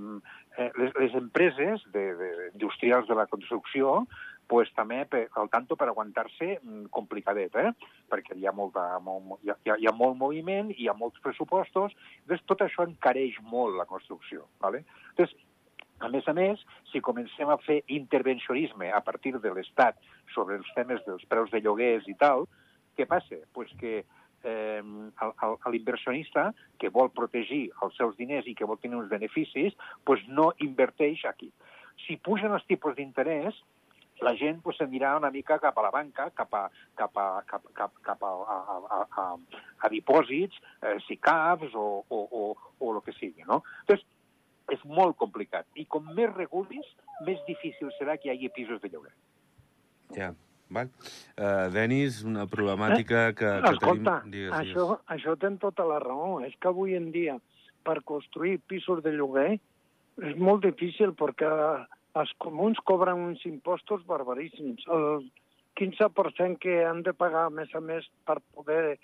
eh, 0.58 0.70
les, 0.78 0.92
les 0.98 1.14
empreses 1.14 1.82
de, 1.92 2.04
de, 2.18 2.30
industrials 2.52 3.08
de 3.08 3.16
la 3.18 3.26
construcció 3.26 4.02
pues, 4.50 4.68
també 4.76 4.98
al 5.38 5.48
tanto 5.52 5.76
per 5.80 5.88
aguantar-se 5.88 6.58
mm, 6.58 6.90
complicadet, 6.92 7.54
eh? 7.56 7.70
perquè 8.12 8.36
hi 8.36 8.44
ha, 8.46 8.52
molta, 8.52 8.84
molt, 9.00 9.38
hi, 9.44 9.52
ha, 9.52 9.78
hi 9.78 9.88
ha- 9.88 9.96
molt 9.96 10.18
moviment, 10.20 10.72
hi 10.76 10.90
ha 10.90 10.96
molts 10.98 11.22
pressupostos, 11.24 11.94
doncs 12.28 12.44
tot 12.50 12.64
això 12.66 12.84
encareix 12.84 13.38
molt 13.48 13.78
la 13.78 13.88
construcció. 13.88 14.44
¿vale? 14.60 14.84
Doncs, 15.16 15.32
a 16.02 16.10
més 16.10 16.26
a 16.26 16.34
més, 16.34 16.60
si 16.90 17.00
comencem 17.00 17.48
a 17.48 17.60
fer 17.62 17.78
intervencionisme 17.94 18.90
a 18.90 19.00
partir 19.06 19.36
de 19.38 19.52
l'Estat 19.54 20.00
sobre 20.34 20.58
els 20.58 20.68
temes 20.74 21.00
dels 21.06 21.22
preus 21.30 21.52
de 21.54 21.62
lloguers 21.62 22.08
i 22.10 22.16
tal, 22.18 22.48
què 22.98 23.06
passa? 23.08 23.38
Pues 23.54 23.70
que 23.80 24.02
eh, 24.44 24.82
el- 24.82 25.72
l'inversionista 25.72 26.52
que 26.78 26.88
vol 26.88 27.10
protegir 27.10 27.70
els 27.82 27.96
seus 27.96 28.16
diners 28.16 28.46
i 28.46 28.54
que 28.54 28.64
vol 28.64 28.78
tenir 28.78 28.96
uns 28.96 29.10
beneficis, 29.10 29.76
pues 30.04 30.26
no 30.28 30.52
inverteix 30.58 31.24
aquí. 31.26 31.52
Si 32.06 32.16
pugen 32.16 32.52
els 32.52 32.64
tipus 32.66 32.96
d'interès, 32.96 33.54
la 34.22 34.34
gent 34.38 34.60
pues, 34.62 34.76
s'anirà 34.78 35.16
una 35.16 35.30
mica 35.34 35.58
cap 35.58 35.78
a 35.78 35.82
la 35.82 35.90
banca, 35.90 36.30
cap 36.30 36.52
a, 36.54 36.68
cap 36.94 37.16
a, 37.18 37.42
cap, 37.46 37.64
cap, 37.74 37.92
cap 38.02 38.22
a, 38.22 38.32
a, 38.54 38.78
a, 38.78 39.00
a, 39.22 39.24
a 39.82 39.88
dipòsits, 39.90 40.58
eh, 40.82 40.98
SICAPs 41.08 41.74
o, 41.74 42.04
o, 42.08 42.20
o, 42.30 42.56
o 42.78 42.94
el 42.94 43.02
que 43.02 43.12
sigui, 43.18 43.42
no? 43.48 43.62
Entonces, 43.82 44.06
és 44.70 44.84
molt 44.86 45.16
complicat. 45.18 45.66
I 45.74 45.84
com 45.90 46.06
més 46.14 46.30
regulis, 46.36 46.86
més 47.26 47.40
difícil 47.48 47.90
serà 47.98 48.14
que 48.16 48.30
hi 48.30 48.36
hagi 48.36 48.48
pisos 48.54 48.80
de 48.80 48.88
lloguer. 48.92 49.12
Ja, 50.16 50.30
val. 50.74 50.90
Uh, 51.36 51.68
Denis, 51.74 52.22
una 52.28 52.46
problemàtica 52.50 53.28
que, 53.36 53.50
que 53.64 53.72
Escolta, 53.72 54.18
tenim... 54.24 54.34
Digues, 54.36 54.54
això, 54.58 54.86
això 55.16 55.36
ten 55.40 55.58
tota 55.62 55.86
la 55.88 56.00
raó. 56.02 56.40
És 56.46 56.54
que 56.60 56.70
avui 56.72 56.96
en 56.98 57.10
dia, 57.14 57.38
per 57.86 58.00
construir 58.08 58.58
pisos 58.70 59.02
de 59.04 59.14
lloguer, 59.16 59.50
és 60.22 60.36
molt 60.36 60.64
difícil 60.66 61.14
perquè 61.16 61.50
els 62.20 62.32
comuns 62.44 62.80
cobren 62.88 63.22
uns 63.30 63.44
impostos 63.48 64.04
barbaríssims. 64.08 64.84
El 64.92 65.24
15% 65.80 66.60
que 66.60 66.82
han 66.84 67.02
de 67.06 67.14
pagar, 67.16 67.46
a 67.48 67.54
més 67.54 67.72
a 67.74 67.80
més, 67.80 68.08
per 68.28 68.38
poder 68.54 68.98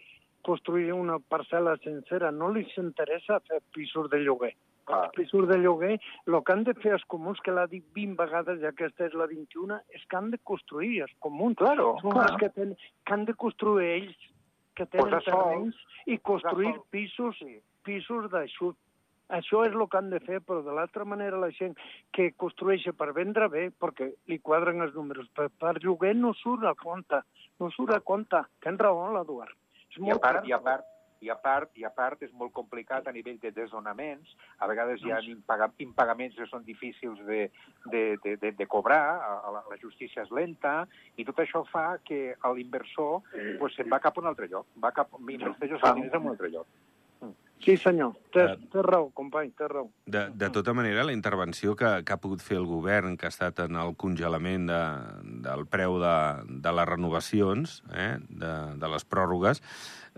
construir 0.49 0.93
una 0.97 1.19
parcel·la 1.21 1.77
sencera, 1.85 2.33
no 2.33 2.49
li 2.55 2.65
interessa 2.81 3.41
fer 3.49 3.61
pisos 3.77 4.09
de 4.11 4.23
lloguer. 4.25 4.55
Clar. 4.89 5.03
Els 5.11 5.17
pisos 5.19 5.45
de 5.51 5.59
lloguer, 5.61 5.99
el 6.27 6.39
que 6.45 6.55
han 6.55 6.65
de 6.65 6.73
fer 6.81 6.95
els 6.97 7.05
comuns, 7.13 7.41
que 7.45 7.53
l'ha 7.53 7.67
dit 7.69 7.85
20 7.97 8.17
vegades, 8.17 8.63
ja 8.63 8.71
aquesta 8.73 9.05
és 9.05 9.13
la 9.21 9.27
21, 9.29 9.77
és 9.93 10.07
que 10.09 10.17
han 10.17 10.31
de 10.33 10.41
construir 10.51 11.03
els 11.05 11.13
comuns. 11.21 11.59
Claro, 11.61 11.91
Són 12.01 12.17
clar. 12.17 12.25
els 12.31 12.41
que, 12.41 12.49
ten, 12.57 12.73
que 13.05 13.17
han 13.19 13.27
de 13.29 13.35
construir 13.37 13.91
ells, 13.99 14.27
que 14.79 14.87
tenen 14.89 15.21
sol, 15.21 15.25
terrenys, 15.27 15.83
i 16.07 16.17
construir 16.25 16.73
pisos, 16.95 17.37
Sí. 17.43 17.59
pisos 17.85 18.31
d'aixut. 18.33 18.77
Això 19.29 19.61
és 19.67 19.75
el 19.77 19.85
que 19.93 19.99
han 19.99 20.09
de 20.09 20.21
fer, 20.25 20.41
però 20.41 20.63
de 20.65 20.73
l'altra 20.73 21.05
manera 21.05 21.37
la 21.37 21.51
gent 21.53 21.77
que 22.17 22.31
construeix 22.33 22.87
per 22.97 23.13
vendre 23.13 23.51
bé, 23.53 23.69
perquè 23.71 24.15
li 24.27 24.39
quadren 24.39 24.81
els 24.81 24.95
números, 24.97 25.29
per, 25.37 25.51
per 25.51 25.75
lloguer 25.85 26.15
no 26.17 26.33
surt 26.33 26.65
a 26.65 26.73
compte, 26.75 27.21
no 27.61 27.69
surt 27.75 27.93
a 27.93 28.01
compte. 28.01 28.41
Tens 28.65 28.81
raó, 28.81 29.11
l'Eduard. 29.13 29.53
És 29.91 29.99
I 29.99 30.05
a 30.05 30.15
molt 30.15 30.25
part, 30.25 30.47
i 30.49 30.55
a 30.55 30.61
part, 30.63 30.87
i 31.21 31.31
a 31.31 31.35
part, 31.35 31.71
i 31.75 31.85
a 31.85 31.91
part 31.91 32.23
és 32.23 32.33
molt 32.39 32.53
complicat 32.55 33.09
a 33.09 33.15
nivell 33.15 33.39
de 33.43 33.51
desnonaments. 33.55 34.35
A 34.63 34.69
vegades 34.71 35.03
hi 35.03 35.13
ha 35.13 35.21
impaga, 35.27 35.71
impagaments 35.83 36.37
que 36.39 36.47
són 36.51 36.67
difícils 36.67 37.19
de, 37.27 37.41
de, 37.91 38.03
de, 38.25 38.37
de, 38.43 38.53
de 38.59 38.67
cobrar, 38.71 39.03
la, 39.55 39.65
la 39.71 39.81
justícia 39.83 40.23
és 40.23 40.31
lenta, 40.35 40.83
i 41.17 41.27
tot 41.29 41.43
això 41.43 41.65
fa 41.73 41.87
que 42.05 42.37
l'inversor 42.55 43.25
pues, 43.59 43.75
se'n 43.75 43.91
va 43.91 44.03
cap 44.05 44.19
a 44.19 44.25
un 44.25 44.31
altre 44.31 44.51
lloc. 44.53 44.69
Va 44.79 44.95
cap, 44.95 45.19
inverteix 45.19 45.75
els 45.79 45.89
diners 45.89 46.15
en 46.15 46.29
un 46.29 46.37
altre 46.37 46.53
lloc. 46.55 46.71
Sí, 47.65 47.77
senyor. 47.77 48.15
Té, 48.33 48.45
Eh. 48.45 48.57
té 48.73 48.83
raó, 48.83 49.11
company, 49.13 49.51
té 49.57 49.67
raó. 49.69 49.91
De, 50.07 50.29
de 50.31 50.49
tota 50.51 50.73
manera, 50.73 51.03
la 51.05 51.13
intervenció 51.13 51.75
que, 51.77 52.03
que 52.05 52.13
ha 52.13 52.17
pogut 52.23 52.41
fer 52.41 52.57
el 52.57 52.67
govern, 52.67 53.17
que 53.19 53.27
ha 53.27 53.33
estat 53.33 53.59
en 53.65 53.77
el 53.77 53.97
congelament 53.97 54.69
de, 54.71 54.81
del 55.43 55.67
preu 55.67 55.99
de, 55.99 56.15
de 56.63 56.73
les 56.73 56.87
renovacions, 56.89 57.83
eh, 57.93 58.17
de, 58.29 58.53
de 58.79 58.89
les 58.95 59.05
pròrrogues, 59.05 59.61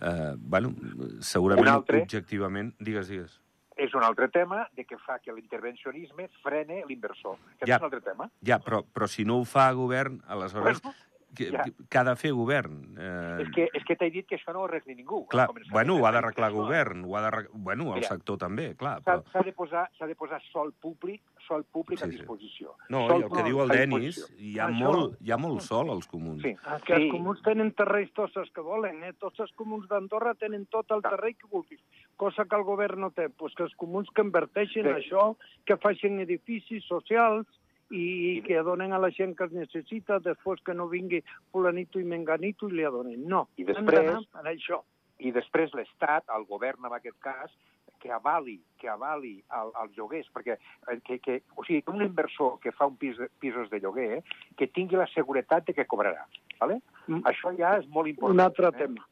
eh, 0.02 0.34
bueno, 0.36 0.74
segurament 1.20 1.68
altre. 1.68 2.02
objectivament... 2.02 2.74
Digues, 2.78 3.08
digues. 3.08 3.40
És 3.80 3.94
un 3.96 4.04
altre 4.04 4.28
tema 4.28 4.66
de 4.76 4.84
que 4.84 4.98
fa 5.00 5.18
que 5.24 5.32
l'intervencionisme 5.32 6.28
frene 6.42 6.82
l'inversor. 6.86 7.38
Aquest 7.54 7.66
Ja. 7.70 7.76
és 7.76 7.80
un 7.80 7.86
altre 7.88 8.00
tema. 8.04 8.26
Ja, 8.44 8.58
però, 8.60 8.82
però 8.84 9.08
si 9.08 9.24
no 9.24 9.38
ho 9.40 9.44
fa 9.48 9.70
govern, 9.72 10.20
aleshores... 10.28 10.82
Bueno, 10.82 10.94
què, 11.36 11.50
ja. 11.52 11.64
què 11.88 11.98
ha 12.00 12.04
de 12.04 12.14
fer 12.16 12.32
govern? 12.32 12.80
Eh, 12.98 13.42
És 13.44 13.50
que, 13.54 13.68
és 13.74 13.84
que 13.86 13.96
t'he 13.96 14.10
dit 14.10 14.26
que 14.26 14.36
això 14.36 14.52
no 14.52 14.60
ho 14.60 14.64
arregli 14.68 14.94
ningú. 14.94 15.26
clar, 15.28 15.46
Al 15.48 15.54
començament 15.54 15.72
bueno, 15.72 15.96
ho 15.98 16.06
ha 16.06 16.12
d'arreglar 16.12 16.50
govern, 16.52 17.04
ho 17.04 17.16
ha 17.16 17.20
d'arreglar... 17.22 17.52
Bueno, 17.54 17.88
el 17.94 18.00
Mira, 18.00 18.08
sector 18.08 18.38
també, 18.38 18.74
clar, 18.76 18.98
S'ha 19.04 19.18
però... 19.20 19.24
s'ha 19.32 19.42
de, 19.46 19.52
posar, 19.52 19.84
s'ha 19.98 20.06
de 20.06 20.14
posar 20.14 20.40
sol 20.50 20.72
públic, 20.80 21.22
sol 21.46 21.64
públic 21.64 21.98
Sí, 21.98 22.04
a 22.04 22.08
sí. 22.10 22.16
disposició. 22.18 22.74
No, 22.88 23.06
Sol 23.08 23.20
i 23.20 23.24
el 23.24 23.30
que 23.30 23.42
diu 23.46 23.60
el 23.62 23.70
a 23.70 23.74
Denis, 23.74 24.20
hi 24.38 24.58
ha, 24.58 24.68
Això- 24.68 24.84
molt, 24.90 25.16
hi 25.20 25.30
ha 25.32 25.36
molt 25.38 25.60
sol 25.66 25.90
als 25.90 26.06
comuns. 26.06 26.42
Sí. 26.42 26.54
Ah, 26.64 26.78
que 26.84 26.94
els 26.94 27.10
comuns 27.10 27.42
tenen 27.42 27.72
terrenys 27.72 28.12
tots 28.14 28.36
els 28.36 28.50
que 28.54 28.60
volen, 28.60 29.02
eh? 29.04 29.12
Tots 29.18 29.40
els 29.40 29.52
comuns 29.58 29.88
d'Andorra 29.88 30.34
tenen 30.34 30.66
tot 30.66 30.90
el 30.90 31.02
terreny 31.02 31.34
que 31.38 31.46
vulguis, 31.50 31.80
cosa 32.16 32.44
que 32.44 32.56
el 32.56 32.62
govern 32.64 33.00
no 33.00 33.10
té. 33.10 33.28
Pues 33.30 33.54
que 33.54 33.62
els 33.64 33.74
comuns 33.76 34.08
que 34.14 34.22
inverteixin 34.22 34.84
Sí. 34.84 34.90
sí. 34.90 35.10
això, 35.10 35.36
que 35.66 35.76
facin 35.76 36.20
edificis 36.20 36.84
socials 36.86 37.46
i, 37.90 38.42
que 38.46 38.62
donen 38.66 38.92
a 38.92 39.00
la 39.02 39.10
gent 39.10 39.34
que 39.36 39.46
els 39.48 39.56
necessita, 39.56 40.20
després 40.22 40.62
que 40.66 40.74
no 40.74 40.88
vingui 40.88 41.22
fulanito 41.52 42.00
i 42.00 42.06
menganito 42.06 42.68
i 42.68 42.78
li 42.78 42.86
adonen. 42.86 43.26
No, 43.28 43.48
I 43.56 43.66
després- 43.68 44.06
d'anar 44.06 44.22
per 44.32 44.46
això. 44.52 44.82
I 45.20 45.32
després 45.36 45.74
l'Estat, 45.76 46.24
el 46.34 46.46
govern 46.48 46.86
en 46.86 46.94
aquest 46.96 47.18
cas, 47.20 47.52
que 48.00 48.10
avali, 48.10 48.58
que 48.80 48.88
avali 48.88 49.34
el, 49.52 49.72
els 49.82 49.96
lloguers, 49.96 50.30
perquè 50.32 50.56
eh, 50.56 51.00
que, 51.04 51.18
que, 51.20 51.42
o 51.54 51.64
sigui, 51.66 51.82
que 51.82 51.92
un 51.92 52.00
inversor 52.02 52.58
que 52.62 52.72
fa 52.72 52.88
un 52.88 52.96
pis, 52.96 53.18
pisos 53.38 53.68
de 53.68 53.82
lloguer, 53.82 54.22
que 54.56 54.70
tingui 54.72 54.96
la 54.96 55.10
seguretat 55.12 55.66
de 55.66 55.74
que 55.76 55.84
cobrarà. 55.84 56.24
¿vale? 56.60 56.80
Mm. 57.06 57.24
Això 57.28 57.52
ja 57.58 57.76
és 57.80 57.88
molt 57.92 58.08
important. 58.08 58.38
Un 58.38 58.44
altre 58.46 58.70
eh? 58.72 58.78
tema. 58.78 59.06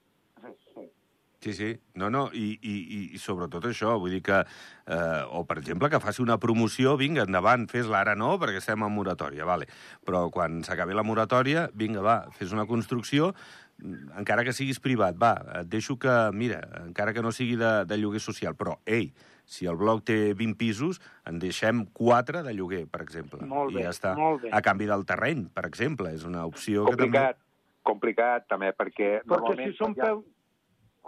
Sí, 1.41 1.53
sí. 1.55 1.79
No, 1.95 2.09
no, 2.11 2.25
i, 2.35 2.59
i, 2.67 2.75
i- 3.15 3.19
sobretot 3.23 3.69
això, 3.71 3.93
vull 4.03 4.11
dir 4.17 4.23
que... 4.27 4.41
Eh, 4.89 5.23
o, 5.31 5.45
per 5.47 5.59
exemple, 5.61 5.87
que 5.93 6.01
faci 6.03 6.23
una 6.25 6.39
promoció, 6.43 6.97
vinga, 6.99 7.23
endavant, 7.29 7.69
fes-la 7.71 8.01
ara 8.01 8.17
no, 8.19 8.33
perquè 8.43 8.59
estem 8.59 8.83
en 8.83 8.91
moratòria, 8.95 9.47
vale. 9.47 9.69
Però 10.05 10.25
quan 10.35 10.63
s'acabi 10.67 10.97
la 10.99 11.05
moratòria, 11.07 11.69
vinga, 11.79 12.03
va, 12.03 12.17
fes 12.35 12.51
una 12.57 12.65
construcció, 12.67 13.31
mm, 13.79 14.19
encara 14.19 14.43
que 14.43 14.53
siguis 14.57 14.81
privat, 14.83 15.15
va, 15.21 15.37
et 15.61 15.69
deixo 15.71 15.95
que, 15.97 16.15
mira, 16.35 16.59
encara 16.89 17.15
que 17.15 17.23
no 17.23 17.31
sigui 17.31 17.55
de, 17.61 17.85
de 17.87 17.99
lloguer 18.03 18.21
social, 18.25 18.57
però, 18.59 18.75
ei, 18.85 19.13
si 19.49 19.69
el 19.71 19.79
bloc 19.81 20.03
té 20.11 20.35
20 20.35 20.59
pisos, 20.59 20.99
en 21.25 21.39
deixem 21.39 21.85
4 21.97 22.43
de 22.43 22.53
lloguer, 22.57 22.83
per 22.91 23.01
exemple. 23.05 23.47
Molt 23.47 23.77
bé, 23.77 23.85
I 23.85 23.87
ja 23.87 23.93
està. 23.95 24.17
molt 24.19 24.43
bé. 24.43 24.51
A 24.51 24.61
canvi 24.67 24.91
del 24.91 25.07
terreny, 25.07 25.47
per 25.55 25.65
exemple, 25.71 26.11
és 26.19 26.27
una 26.27 26.43
opció 26.51 26.83
Complicat, 26.91 27.39
complicat 27.87 28.49
també, 28.51 28.73
perquè, 28.75 29.21
Perquè 29.23 29.31
normalment 29.37 29.71
si 29.73 29.79
són 29.79 29.95
peu... 29.95 30.25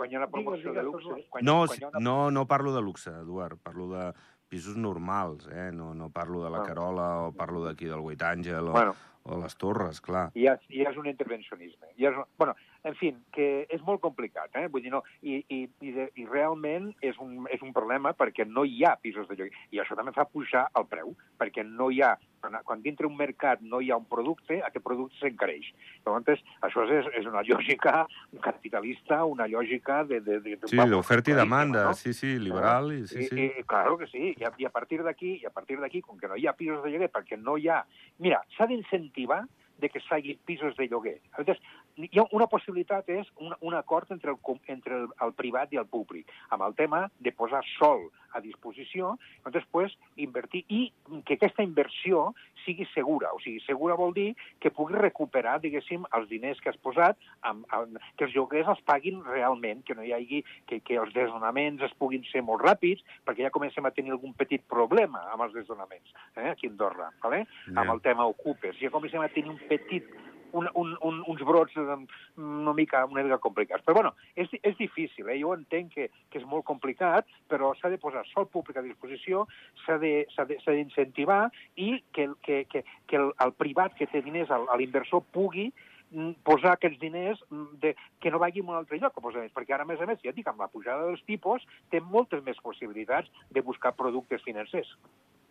quan 0.01 0.11
hi 0.11 0.17
ha 0.17 0.23
una 0.25 0.31
promoció 0.33 0.73
Digues, 0.73 0.81
de 0.81 0.87
digues, 0.89 1.05
luxe... 1.05 1.13
Eduard. 1.13 1.31
Quan, 1.37 1.45
No, 1.45 1.57
quan 1.69 1.87
una... 1.91 2.01
no, 2.09 2.17
no 2.33 2.47
parlo 2.49 2.73
de 2.75 2.81
luxe, 2.83 3.13
Eduard. 3.13 3.59
Parlo 3.63 3.89
de 3.93 4.09
pisos 4.51 4.77
normals, 4.77 5.47
eh? 5.53 5.71
No, 5.73 5.93
no 5.95 6.09
parlo 6.11 6.43
de 6.43 6.51
la 6.51 6.63
Ah. 6.65 6.67
Carola 6.67 7.07
o 7.29 7.33
parlo 7.37 7.61
d'aquí 7.63 7.87
del 7.87 8.01
Vuit 8.03 8.23
Àngel 8.23 8.67
o, 8.67 8.73
Bueno. 8.75 8.97
o 9.23 9.37
les 9.39 9.55
Torres, 9.61 10.01
clar. 10.01 10.31
ja, 10.35 10.57
ja 10.73 10.89
és 10.91 10.97
un 10.99 11.07
intervencionisme. 11.07 11.93
Ja 12.01 12.11
és 12.11 12.17
un... 12.19 12.25
bueno, 12.41 12.57
en 12.83 12.97
fi, 12.97 13.13
que 13.31 13.67
és 13.71 13.83
molt 13.87 14.01
complicat, 14.01 14.51
eh? 14.57 14.67
Vull 14.73 14.83
dir, 14.83 14.91
no, 14.91 15.03
i, 15.23 15.37
i, 15.53 15.61
i, 15.85 15.93
de, 15.95 16.09
i 16.17 16.27
realment 16.27 16.91
és 17.05 17.19
un, 17.23 17.47
és 17.53 17.63
un 17.63 17.71
problema 17.77 18.15
perquè 18.17 18.49
no 18.49 18.65
hi 18.65 18.83
ha 18.89 18.97
pisos 18.99 19.29
de 19.29 19.37
lloguer. 19.37 19.53
I 19.71 19.85
això 19.85 19.95
també 19.95 20.17
fa 20.17 20.25
pujar 20.27 20.67
el 20.75 20.89
preu, 20.91 21.15
perquè 21.39 21.63
no 21.63 21.91
hi 21.93 22.01
ha, 22.03 22.17
quan, 22.41 22.57
quan 22.65 22.83
dintre 22.83 23.07
un 23.09 23.17
mercat 23.19 23.63
no 23.63 23.81
hi 23.81 23.91
ha 23.91 23.99
un 24.01 24.07
producte, 24.11 24.61
aquest 24.67 24.85
producte 24.85 25.19
s'encareix. 25.21 25.71
Llavors, 26.07 26.43
això 26.67 26.87
és, 26.99 27.11
és 27.21 27.29
una 27.29 27.45
lògica 27.47 28.05
capitalista, 28.45 29.23
una 29.29 29.47
lògica 29.51 30.03
de... 30.09 30.21
de, 30.25 30.41
de 30.45 30.59
Sí, 30.71 30.81
d'oferta 30.91 31.33
i 31.33 31.39
demanda, 31.39 31.87
no? 31.91 31.95
sí, 31.99 32.15
sí, 32.17 32.37
liberal, 32.39 32.93
i, 32.97 33.07
sí, 33.11 33.25
I, 33.25 33.29
sí. 33.29 33.47
I, 33.47 33.65
claro 33.69 33.97
que 34.01 34.09
sí, 34.11 34.35
i 34.37 34.47
a, 34.49 34.53
i 34.59 34.69
a 34.69 34.73
partir 34.75 35.03
d'aquí, 35.07 35.37
i 35.43 35.49
a 35.49 35.55
partir 35.55 35.79
d'aquí, 35.81 36.03
com 36.05 36.19
que 36.19 36.31
no 36.31 36.39
hi 36.39 36.47
ha 36.49 36.57
pisos 36.57 36.83
de 36.85 36.93
lloguer, 36.93 37.11
perquè 37.13 37.39
no 37.41 37.57
hi 37.59 37.69
ha... 37.69 37.83
Mira, 38.19 38.43
s'ha 38.57 38.69
d'incentivar 38.71 39.45
de 39.81 39.89
que 39.89 40.01
s'hagi 40.05 40.37
pisos 40.45 40.77
de 40.77 40.87
lloguer. 40.89 41.19
Llavors, 41.39 41.61
hi 41.97 42.21
ha 42.21 42.27
una 42.37 42.49
possibilitat 42.51 43.09
és 43.13 43.29
un, 43.39 43.55
un 43.61 43.75
acord 43.75 44.11
entre, 44.13 44.35
el, 44.35 44.61
entre 44.73 45.03
el, 45.03 45.09
el 45.27 45.35
privat 45.39 45.73
i 45.75 45.81
el 45.81 45.89
públic, 45.91 46.31
amb 46.51 46.65
el 46.67 46.77
tema 46.79 47.07
de 47.19 47.33
posar 47.33 47.63
sol 47.77 48.09
a 48.35 48.41
disposició, 48.41 49.17
i 49.43 49.53
després 49.55 49.97
invertir, 50.23 50.63
i 50.71 50.85
que 51.27 51.35
aquesta 51.35 51.65
inversió 51.67 52.31
sigui 52.65 52.87
segura. 52.93 53.33
O 53.35 53.41
sigui, 53.43 53.59
segura 53.65 53.97
vol 53.99 54.15
dir 54.15 54.29
que 54.63 54.73
pugui 54.75 54.99
recuperar, 54.99 55.59
diguéssim, 55.63 56.05
els 56.17 56.29
diners 56.31 56.61
que 56.63 56.71
has 56.71 56.79
posat, 56.85 57.19
amb, 57.47 57.67
amb, 57.75 57.99
que 58.17 58.29
els 58.29 58.37
lloguers 58.37 58.71
els 58.71 58.83
paguin 58.87 59.23
realment, 59.27 59.83
que 59.87 59.97
no 59.99 60.07
hi 60.07 60.15
hagi, 60.15 60.43
que, 60.71 60.81
que 60.87 60.99
els 61.01 61.15
desnonaments 61.17 61.83
es 61.87 61.97
puguin 61.99 62.25
ser 62.31 62.45
molt 62.47 62.63
ràpids, 62.67 63.03
perquè 63.27 63.47
ja 63.47 63.55
comencem 63.55 63.87
a 63.87 63.95
tenir 63.97 64.15
algun 64.15 64.37
petit 64.39 64.63
problema 64.71 65.25
amb 65.35 65.49
els 65.49 65.57
desnonaments, 65.57 66.15
eh, 66.37 66.51
aquí 66.53 66.69
a 66.69 66.75
Andorra, 66.75 67.11
¿vale? 67.23 67.45
Ja. 67.67 67.81
amb 67.83 67.97
el 67.97 68.01
tema 68.05 68.27
ocupes. 68.31 68.79
Ja 68.81 68.93
comencem 68.95 69.23
a 69.23 69.33
tenir 69.33 69.51
un 69.51 69.59
petit 69.69 70.07
un, 70.53 70.69
un, 70.75 70.97
un, 71.03 71.23
uns 71.27 71.43
brots 71.47 71.77
una 71.77 72.73
mica, 72.75 73.05
una 73.07 73.23
mica 73.23 73.39
complicats. 73.39 73.85
Però, 73.85 73.95
bueno, 73.95 74.15
és, 74.35 74.49
és 74.63 74.77
difícil, 74.79 75.29
eh? 75.29 75.39
jo 75.41 75.53
entenc 75.55 75.93
que, 75.95 76.09
que 76.31 76.39
és 76.41 76.47
molt 76.49 76.65
complicat, 76.69 77.27
però 77.49 77.73
s'ha 77.79 77.91
de 77.93 77.99
posar 77.99 78.25
sol 78.33 78.49
públic 78.49 78.77
a 78.77 78.83
disposició, 78.87 79.47
s'ha 79.85 79.99
de- 79.99 80.27
s'ha 80.35 80.45
de- 80.45 80.59
s'ha 80.65 80.73
d'incentivar 80.77 81.51
i 81.77 82.03
que, 82.13 82.29
que, 82.43 82.65
que, 82.71 82.85
que 83.07 83.17
el, 83.17 83.33
el 83.45 83.53
privat 83.53 83.95
que 83.99 84.07
té 84.07 84.23
diners, 84.23 84.51
l'inversor, 84.79 85.23
pugui 85.33 85.71
mm, 86.11 86.43
posar 86.45 86.73
aquests 86.77 86.99
diners 87.01 87.41
mm, 87.51 87.79
de, 87.83 87.95
que 88.21 88.31
no 88.31 88.39
vagin 88.43 88.67
a 88.69 88.71
un 88.73 88.77
altre 88.83 88.99
lloc, 88.99 89.17
a 89.17 89.21
posar 89.25 89.43
més, 89.45 89.53
perquè 89.55 89.75
ara, 89.77 89.85
a 89.87 89.91
més 89.91 90.01
a 90.01 90.07
més, 90.11 90.21
ja 90.25 90.31
et 90.31 90.37
dic, 90.37 90.47
amb 90.51 90.61
la 90.61 90.69
pujada 90.69 91.07
dels 91.07 91.23
tipus, 91.29 91.63
té 91.91 92.01
moltes 92.01 92.43
més 92.45 92.59
possibilitats 92.63 93.31
de 93.51 93.61
buscar 93.63 93.95
productes 93.97 94.43
financers. 94.43 94.91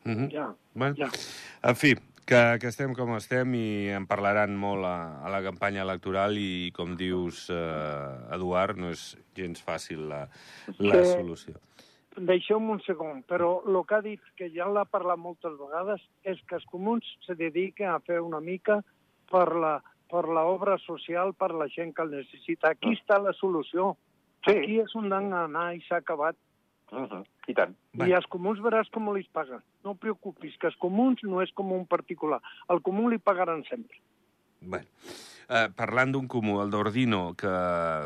Mhm. 0.06 0.30
Ja, 0.32 0.46
Bueno, 0.74 0.96
ja. 0.96 1.10
en 1.62 1.76
fi, 1.76 1.90
que, 2.30 2.42
que 2.62 2.70
estem 2.70 2.94
com 2.98 3.16
estem 3.18 3.56
i 3.58 3.90
en 3.98 4.06
parlaran 4.10 4.54
molt 4.60 4.86
a, 4.86 4.96
a 5.26 5.32
la 5.34 5.42
campanya 5.46 5.82
electoral 5.82 6.38
i, 6.38 6.70
com 6.76 6.94
dius, 7.00 7.48
eh, 7.50 8.36
Eduard, 8.38 8.78
no 8.78 8.92
és 8.94 9.16
gens 9.38 9.64
fàcil 9.66 10.06
la, 10.12 10.22
la 10.78 11.00
Que- 11.00 11.10
solució. 11.16 11.58
Deixeu-me 12.20 12.74
un 12.74 12.82
segon, 12.84 13.22
però 13.24 13.62
el 13.70 13.78
que 13.88 13.96
ha 13.96 14.02
dit, 14.04 14.20
que 14.36 14.50
ja 14.52 14.66
l'ha 14.68 14.84
parlat 14.90 15.18
moltes 15.22 15.54
vegades, 15.60 16.02
és 16.28 16.40
que 16.50 16.58
els 16.58 16.66
comuns 16.68 17.06
se 17.24 17.36
dediquen 17.40 17.94
a 17.94 18.02
fer 18.04 18.18
una 18.20 18.42
mica 18.44 18.82
per 19.32 19.46
la, 19.56 19.78
per 20.12 20.26
l'obra 20.28 20.76
social, 20.84 21.32
per 21.38 21.52
la 21.56 21.70
gent 21.72 21.94
que 21.96 22.04
el 22.04 22.12
necessita. 22.18 22.74
Aquí 22.74 22.92
està 22.98 23.22
la 23.24 23.32
solució. 23.38 23.94
Sí. 24.44 24.52
Aquí 24.58 24.80
és 24.82 24.96
on 25.00 25.14
han 25.16 25.30
d'anar 25.32 25.70
i 25.78 25.82
s'ha 25.88 26.02
acabat. 26.02 26.36
Uh 26.92 27.08
-huh. 27.08 27.24
I 27.48 27.54
tant. 27.54 27.76
I 27.94 28.14
als 28.14 28.26
comuns 28.26 28.60
veràs 28.60 28.90
com 28.92 29.14
li 29.14 29.28
paguen. 29.32 29.62
No 29.84 29.96
preocupis, 29.96 30.58
que 30.58 30.68
els 30.68 30.76
comuns 30.78 31.24
no 31.24 31.42
és 31.42 31.52
com 31.54 31.72
un 31.72 31.86
particular. 31.86 32.42
Al 32.68 32.82
comú 32.82 33.10
li 33.10 33.18
pagaran 33.18 33.64
sempre. 33.64 33.98
Bueno, 34.62 34.86
eh, 35.50 35.70
parlant 35.76 36.12
d'un 36.12 36.28
comú, 36.28 36.60
el 36.62 36.70
d'Ordino, 36.70 37.34
que 37.34 37.48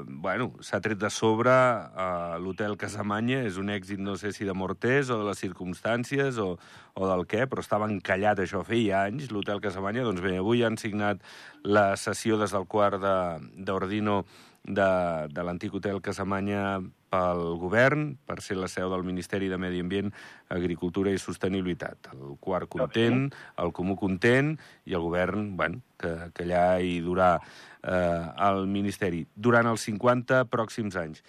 bueno, 0.06 0.54
s'ha 0.62 0.80
tret 0.82 1.00
de 1.02 1.10
sobre 1.10 1.50
a 1.50 2.38
l'hotel 2.40 2.78
Casamanya, 2.78 3.42
és 3.44 3.58
un 3.58 3.70
èxit, 3.74 3.98
no 3.98 4.16
sé 4.16 4.32
si 4.32 4.46
de 4.46 4.54
morters 4.54 5.10
o 5.10 5.18
de 5.18 5.25
les 5.25 5.42
circumstàncies 5.42 6.38
o, 6.38 6.60
o 6.94 7.08
del 7.10 7.25
què, 7.25 7.48
però 7.50 7.60
estava 7.60 7.90
encallat 7.90 8.40
això 8.40 8.63
feia 8.63 9.04
anys, 9.10 9.32
l'hotel 9.32 9.62
Casamanya. 9.62 10.04
Doncs 10.04 10.22
bé, 10.22 10.38
avui 10.38 10.63
han 10.63 10.78
signat 10.78 11.25
la 11.63 11.96
sessió 11.98 12.38
des 12.38 12.52
del 12.52 12.68
quart 12.68 13.02
d'Ordino 13.02 14.24
de, 14.63 15.28
de 15.34 15.44
l'antic 15.44 15.74
hotel 15.74 16.02
Casamanya 16.02 16.80
pel 17.13 17.43
govern, 17.62 18.08
per 18.25 18.39
ser 18.41 18.58
la 18.58 18.70
seu 18.72 18.89
del 18.89 19.05
Ministeri 19.05 19.50
de 19.51 19.60
Medi 19.62 19.84
Ambient, 19.84 20.10
Agricultura 20.53 21.13
i 21.13 21.22
Sostenibilitat. 21.22 22.10
El 22.15 22.36
quart 22.41 22.72
content, 22.74 23.27
el 23.62 23.74
comú 23.77 23.96
content, 24.00 24.55
i 24.89 24.98
el 24.98 25.05
govern, 25.05 25.51
bueno, 25.60 25.84
que, 26.01 26.15
que 26.34 26.48
allà 26.48 26.65
hi 26.82 26.98
durà 27.05 27.36
eh, 27.38 28.24
el 28.50 28.65
Ministeri 28.72 29.24
durant 29.36 29.70
els 29.70 29.86
50 29.86 30.46
pròxims 30.50 30.98
anys. 31.00 31.22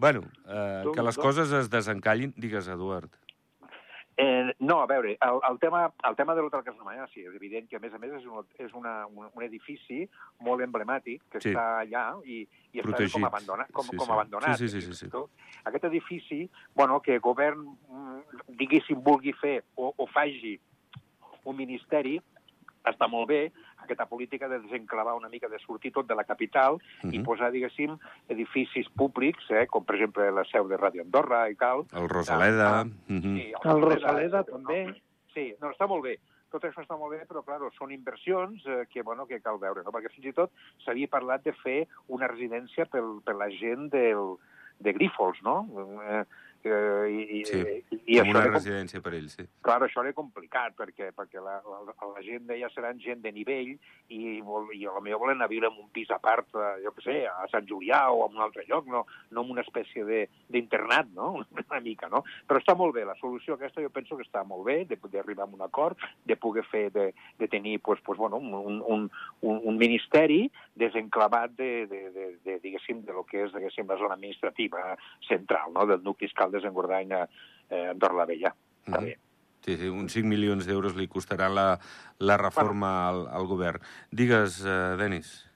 Bueno, 0.00 0.24
eh, 0.48 0.86
que 0.94 1.04
les 1.04 1.20
coses 1.20 1.52
es 1.52 1.68
desencallin... 1.68 2.32
Digues, 2.40 2.70
Eduard. 2.72 3.12
Eh, 4.16 4.54
no, 4.58 4.82
a 4.82 4.86
veure, 4.86 5.16
el, 5.22 5.38
el 5.48 5.58
tema, 5.58 5.92
el 6.08 6.16
tema 6.16 6.34
de 6.34 6.42
l'Hotel 6.42 6.64
Casamanya, 6.64 7.06
sí, 7.12 7.22
és 7.24 7.36
evident 7.36 7.68
que, 7.70 7.78
a 7.78 7.80
més 7.80 7.94
a 7.94 8.00
més, 8.02 8.12
és 8.18 8.26
un, 8.26 8.42
és 8.60 8.72
una, 8.76 9.06
un, 9.06 9.30
un 9.32 9.44
edifici 9.46 10.02
molt 10.44 10.64
emblemàtic 10.66 11.22
que 11.32 11.40
sí. 11.40 11.52
està 11.52 11.66
allà 11.84 12.04
i, 12.24 12.42
i 12.74 12.82
està 12.82 13.06
com 13.14 13.28
abandonat. 13.30 13.70
Com, 13.72 13.86
Sí, 13.88 13.96
com 13.96 14.10
sí. 14.10 14.12
abandonat 14.12 14.60
Sí, 14.60 14.68
sí, 14.68 14.82
sí, 14.82 14.92
sí, 14.92 15.08
sí. 15.08 15.22
Aquest 15.64 15.86
edifici, 15.88 16.42
bueno, 16.74 17.00
que 17.00 17.14
el 17.16 17.24
govern, 17.24 17.64
mm, 17.88 18.44
diguéssim, 18.60 19.00
vulgui 19.00 19.32
fer 19.40 19.60
o, 19.76 19.94
o 19.96 20.08
faci 20.10 20.58
un 21.48 21.56
ministeri, 21.56 22.18
està 22.84 23.08
molt 23.08 23.28
bé, 23.30 23.40
aquesta 23.90 24.06
política 24.06 24.48
de 24.48 24.60
desenclavar 24.60 25.14
una 25.18 25.28
mica, 25.28 25.48
de 25.50 25.58
sortir 25.58 25.90
tot 25.92 26.06
de 26.06 26.14
la 26.14 26.24
capital 26.24 26.78
i 27.02 27.18
Mhm. 27.18 27.24
posar, 27.26 27.50
diguéssim, 27.50 27.96
edificis 28.28 28.88
públics, 28.94 29.50
eh, 29.50 29.66
com 29.66 29.84
per 29.84 29.96
exemple 29.96 30.30
la 30.30 30.44
seu 30.44 30.68
de 30.68 30.78
Ràdio 30.78 31.02
Andorra 31.02 31.48
i 31.50 31.56
tal. 31.56 31.86
El 31.92 32.08
Rosaleda... 32.08 32.80
Ah, 32.80 32.84
mhm. 32.84 33.36
Sí, 33.36 33.52
El 33.64 33.82
Rosaleda 33.82 34.44
també. 34.44 35.02
Sí, 35.34 35.54
no, 35.60 35.70
està 35.70 35.86
molt 35.88 36.04
bé. 36.04 36.18
Tot 36.50 36.64
això 36.64 36.82
està 36.82 36.96
molt 36.98 37.12
bé, 37.14 37.24
però, 37.28 37.44
clar, 37.44 37.60
són 37.78 37.92
inversions 37.92 38.64
eh, 38.66 38.86
que, 38.90 39.02
bueno, 39.02 39.26
que 39.26 39.40
cal 39.40 39.58
veure, 39.58 39.84
no? 39.84 39.92
Perquè 39.92 40.10
fins 40.10 40.26
i 40.26 40.32
tot 40.32 40.50
s'havia 40.84 41.06
parlat 41.08 41.44
de 41.44 41.52
fer 41.52 41.86
una 42.08 42.26
residència 42.26 42.86
pel, 42.86 43.20
per 43.24 43.36
la 43.36 43.48
gent 43.50 43.88
del, 43.90 44.36
de 44.80 44.92
Grífols, 44.92 45.38
no? 45.42 45.68
Eh, 46.02 46.24
eh, 46.64 47.08
i, 47.10 47.44
Sí, 47.48 47.60
i, 47.90 47.98
i 48.14 48.18
com 48.20 48.30
una 48.32 48.44
residència 48.48 49.00
per 49.04 49.14
ells, 49.16 49.36
sí. 49.38 49.44
Clar, 49.64 49.78
això 49.86 50.02
era 50.04 50.12
complicat, 50.16 50.74
perquè, 50.78 51.10
perquè 51.16 51.40
la, 51.42 51.58
la, 51.64 51.80
la 51.94 52.22
gent 52.24 52.46
deia 52.48 52.68
seran 52.74 53.00
gent 53.00 53.22
de 53.22 53.32
nivell 53.32 53.74
i, 54.08 54.40
vol, 54.40 54.70
i 54.74 54.86
a 54.86 54.94
lo 54.94 55.02
millor 55.04 55.20
volen 55.22 55.36
anar 55.38 55.48
a 55.48 55.52
viure 55.52 55.68
en 55.70 55.78
un 55.82 55.90
pis 55.94 56.10
a 56.10 56.18
part, 56.22 56.48
eh, 56.54 56.80
jo 56.84 56.94
què 56.96 57.04
sé, 57.04 57.16
a 57.28 57.46
Sant 57.52 57.66
Julià 57.68 58.06
o 58.10 58.24
en 58.28 58.38
un 58.38 58.44
altre 58.46 58.64
lloc, 58.68 58.86
no, 58.86 59.04
no 59.30 59.44
en 59.44 59.50
una 59.56 59.64
espècie 59.66 60.04
de- 60.08 60.28
d'internat, 60.48 61.12
no? 61.14 61.44
Una 61.70 61.80
mica, 61.84 62.08
no? 62.08 62.24
Però 62.48 62.58
està 62.58 62.74
molt 62.74 62.94
bé, 62.96 63.04
la 63.06 63.14
solució 63.20 63.54
aquesta 63.54 63.82
jo 63.84 63.90
penso 63.94 64.16
que 64.16 64.24
està 64.26 64.42
molt 64.46 64.64
bé, 64.66 64.84
de 64.88 64.96
poder 64.96 65.20
arribar 65.22 65.44
a 65.46 65.52
un 65.52 65.62
acord, 65.62 65.98
de 66.24 66.36
poder 66.36 66.64
fer, 66.70 66.88
de, 66.92 67.10
de 67.38 67.48
tenir, 67.48 67.78
pues, 67.80 68.00
pues, 68.04 68.18
bueno, 68.18 68.36
un, 68.36 68.54
un, 68.54 69.10
un, 69.42 69.60
un 69.70 69.78
ministeri 69.78 70.50
desenclavat 70.74 71.52
de, 71.56 71.86
de, 71.86 72.00
de, 72.10 72.26
de, 72.44 72.58
diguéssim, 72.64 73.04
de 73.04 73.12
lo 73.12 73.24
que 73.28 73.44
és, 73.44 73.52
diguéssim, 73.54 73.86
la 73.88 73.98
zona 74.00 74.16
administrativa 74.16 74.96
central, 75.28 75.72
no?, 75.74 75.86
del 75.86 76.02
nucli 76.02 76.26
fiscal 76.30 76.49
de 76.50 76.60
Zengordany 76.60 77.12
a 77.12 77.24
eh, 77.70 77.88
Andorra 77.90 78.22
la 78.22 78.26
Vella. 78.26 78.54
Està 78.86 78.98
Mhm. 78.98 79.04
bé. 79.06 79.18
Sí, 79.60 79.76
sí, 79.76 79.88
uns 79.88 80.12
5 80.12 80.26
milions 80.26 80.66
d'euros 80.66 80.94
li 80.96 81.06
costarà 81.06 81.50
la, 81.52 81.78
la 82.18 82.36
reforma 82.38 83.08
al, 83.08 83.26
al 83.28 83.46
govern. 83.46 83.78
Digues, 84.10 84.64
eh, 84.64 84.96
Denis. 84.96 85.46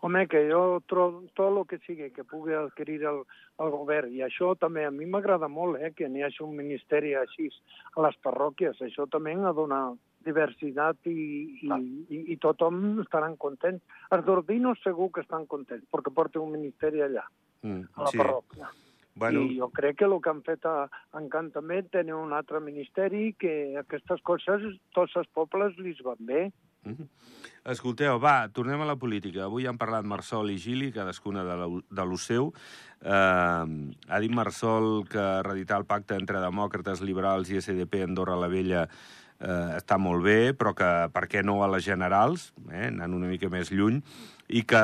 Home, 0.00 0.26
que 0.28 0.48
jo 0.48 0.80
trobo 0.88 1.26
tot 1.36 1.50
el 1.52 1.66
que 1.68 1.76
sigui 1.84 2.10
que 2.10 2.24
pugui 2.24 2.54
adquirir 2.56 3.02
el, 3.04 3.18
el 3.60 3.70
govern, 3.70 4.08
i 4.16 4.22
això 4.24 4.54
també 4.58 4.86
a 4.86 4.90
mi 4.90 5.04
m'agrada 5.04 5.46
molt, 5.48 5.76
eh, 5.76 5.92
que 5.92 6.08
n'hi 6.08 6.22
hagi 6.24 6.40
un 6.42 6.56
ministeri 6.56 7.12
així 7.14 7.50
a 7.96 8.00
les 8.06 8.16
parròquies. 8.24 8.80
Això 8.80 9.04
també 9.12 9.34
ha 9.36 9.52
donar 9.52 9.92
diversitat 10.24 10.96
i, 11.04 11.60
i, 11.60 11.68
i, 12.08 12.32
i 12.32 12.36
tothom 12.40 13.00
estaran 13.04 13.36
contents. 13.36 13.82
Els 14.10 14.24
d'Ordinos 14.24 14.80
segur 14.82 15.10
que 15.12 15.20
estan 15.20 15.44
contents, 15.46 15.84
perquè 15.92 16.12
porten 16.14 16.42
un 16.42 16.52
ministeri 16.52 17.02
allà, 17.04 17.26
Mm, 17.62 17.82
a 17.94 18.04
la 18.06 18.10
parròquia. 18.16 18.70
Bueno, 19.14 19.42
I 19.42 19.58
jo 19.58 19.68
crec 19.74 19.98
que 19.98 20.06
el 20.06 20.16
que 20.22 20.30
han 20.30 20.42
fet 20.46 20.64
a 20.68 20.88
Encant 21.18 21.50
també 21.52 21.82
tenir 21.82 22.14
un 22.14 22.32
altre 22.32 22.60
ministeri 22.62 23.34
que 23.38 23.76
aquestes 23.80 24.22
coses 24.22 24.62
tots 24.94 25.16
els 25.18 25.28
pobles 25.34 25.76
li 25.78 25.96
van 26.04 26.20
bé. 26.20 26.42
mhm. 26.84 27.08
Escolteu, 27.70 28.16
va, 28.18 28.48
tornem 28.48 28.80
a 28.80 28.86
la 28.88 28.96
política. 28.96 29.44
Avui 29.44 29.66
han 29.66 29.76
parlat 29.76 30.06
Marsol 30.08 30.50
i 30.50 30.56
Gili, 30.56 30.92
cadascuna 30.92 31.44
de, 31.44 31.56
la, 31.60 31.66
de 31.68 32.06
lo 32.06 32.16
seu. 32.16 32.54
Eh, 33.02 33.64
ha 34.08 34.20
dit 34.20 34.32
Marsol 34.32 35.04
que 35.10 35.42
reeditar 35.42 35.76
el 35.78 35.84
pacte 35.84 36.16
entre 36.16 36.40
demòcrates, 36.40 37.02
liberals 37.04 37.50
i 37.50 37.60
SDP 37.60 38.06
Andorra 38.06 38.38
la 38.40 38.48
Vella 38.48 38.86
eh, 39.40 39.76
està 39.76 39.98
molt 40.00 40.24
bé, 40.24 40.54
però 40.56 40.72
que 40.76 40.88
per 41.12 41.26
què 41.28 41.44
no 41.44 41.60
a 41.64 41.68
les 41.68 41.84
generals, 41.84 42.52
eh, 42.70 42.88
anant 42.88 43.16
una 43.16 43.28
mica 43.28 43.52
més 43.52 43.72
lluny, 43.72 44.00
i 44.50 44.64
que 44.66 44.82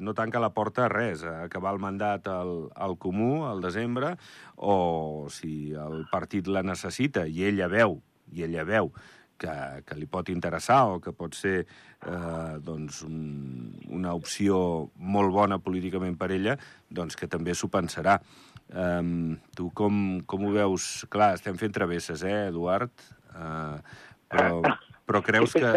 no 0.00 0.14
tanca 0.16 0.40
la 0.40 0.52
porta 0.56 0.86
a 0.86 0.90
res, 0.92 1.22
a 1.28 1.42
acabar 1.44 1.74
el 1.76 1.80
mandat 1.82 2.28
al, 2.32 2.70
al 2.72 2.96
Comú 2.96 3.44
al 3.44 3.60
desembre, 3.60 4.14
o 4.56 5.28
si 5.30 5.74
el 5.76 6.06
partit 6.12 6.48
la 6.48 6.64
necessita 6.64 7.26
i 7.28 7.44
ella 7.50 7.68
veu, 7.68 7.98
i 8.32 8.46
ella 8.46 8.64
veu 8.64 8.92
que, 9.42 9.54
que 9.84 9.98
li 9.98 10.08
pot 10.10 10.30
interessar 10.32 10.84
o 10.94 11.00
que 11.02 11.12
pot 11.16 11.36
ser 11.36 11.56
eh, 11.62 12.54
doncs 12.64 13.02
un, 13.06 13.18
una 13.92 14.14
opció 14.16 14.56
molt 14.96 15.34
bona 15.34 15.58
políticament 15.62 16.16
per 16.20 16.30
ella, 16.36 16.56
doncs 16.88 17.18
que 17.18 17.28
també 17.30 17.56
s'ho 17.58 17.70
pensarà. 17.72 18.18
Um, 18.72 19.36
tu 19.52 19.68
com, 19.76 20.22
com 20.24 20.46
ho 20.48 20.54
veus? 20.54 21.04
Clar, 21.12 21.34
estem 21.36 21.58
fent 21.60 21.74
travesses, 21.76 22.22
eh, 22.24 22.46
Eduard? 22.48 22.94
Uh, 23.34 23.76
però, 24.32 24.62
però 25.04 25.20
creus 25.26 25.58
que... 25.58 25.74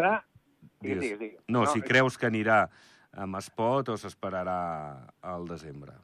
Digues. 0.85 1.39
No, 1.49 1.63
si 1.71 1.81
creus 1.81 2.13
que 2.19 2.27
anirà 2.29 2.67
amb 3.21 3.39
espot 3.39 3.89
o 3.93 3.97
s'esperarà 3.99 4.59
al 5.23 5.47
desembre. 5.47 5.95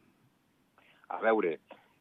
A 1.12 1.20
veure, 1.24 1.58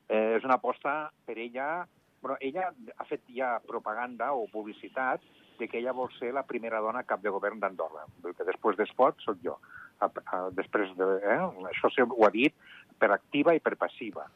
eh, 0.09 0.37
és 0.37 0.47
una 0.47 0.61
aposta 0.61 1.11
per 1.27 1.39
ella... 1.39 1.87
Bueno, 2.21 2.37
ella 2.45 2.67
ha 3.01 3.05
fet 3.09 3.23
ja 3.33 3.55
propaganda 3.65 4.35
o 4.37 4.45
publicitat 4.53 5.23
de 5.59 5.69
que 5.69 5.79
ella 5.79 5.95
vol 5.97 6.11
ser 6.19 6.35
la 6.37 6.43
primera 6.45 6.81
dona 6.85 7.07
cap 7.09 7.23
de 7.25 7.33
govern 7.33 7.63
d'Andorra, 7.63 8.05
que 8.21 8.45
després 8.45 8.77
d'Espot 8.77 9.25
sóc 9.25 9.41
jo. 9.45 9.55
A, 10.01 10.09
a, 10.09 10.41
després 10.53 10.93
de, 10.97 11.07
eh? 11.25 11.39
Això 11.71 11.89
ho 12.05 12.27
ha 12.27 12.31
dit 12.35 12.53
per 13.01 13.09
activa 13.13 13.55
i 13.57 13.61
per 13.65 13.79
passiva. 13.81 14.27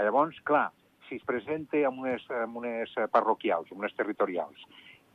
Llavors, 0.00 0.40
clar, 0.48 0.70
si 1.08 1.20
es 1.20 1.24
presenta 1.28 1.76
en 1.84 2.00
unes, 2.00 2.24
en 2.32 2.56
unes 2.56 2.96
parroquials, 3.12 3.70
en 3.72 3.84
unes 3.84 3.96
territorials, 3.96 4.64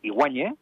i 0.06 0.14
guanya, 0.14 0.54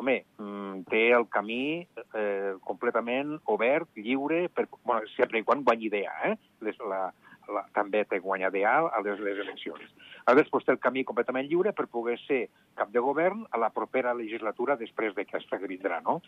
home, 0.00 0.16
mm, 0.38 0.84
té 0.90 1.04
el 1.14 1.28
camí 1.30 1.86
eh, 2.14 2.54
completament 2.66 3.36
obert, 3.50 3.90
lliure, 3.96 4.48
per, 4.48 4.66
bueno, 4.82 5.06
sempre 5.16 5.38
i 5.38 5.46
quan 5.46 5.62
guanyi 5.64 5.88
idea, 5.90 6.14
eh? 6.30 6.34
Les, 6.66 6.78
la, 6.90 7.06
la, 7.52 7.64
també 7.76 8.04
té 8.08 8.18
guanya 8.22 8.50
idea 8.52 8.76
a 8.88 9.02
les, 9.04 9.20
les 9.20 9.38
eleccions. 9.44 9.84
A 10.26 10.34
després 10.36 10.64
té 10.64 10.72
el 10.72 10.80
camí 10.82 11.04
completament 11.04 11.46
lliure 11.48 11.74
per 11.76 11.86
poder 11.92 12.16
ser 12.24 12.46
cap 12.78 12.90
de 12.92 13.02
govern 13.04 13.44
a 13.50 13.60
la 13.60 13.70
propera 13.74 14.14
legislatura 14.16 14.78
després 14.80 15.14
d'aquesta 15.14 15.60
que 15.60 15.70
vindrà, 15.70 16.00
no? 16.04 16.20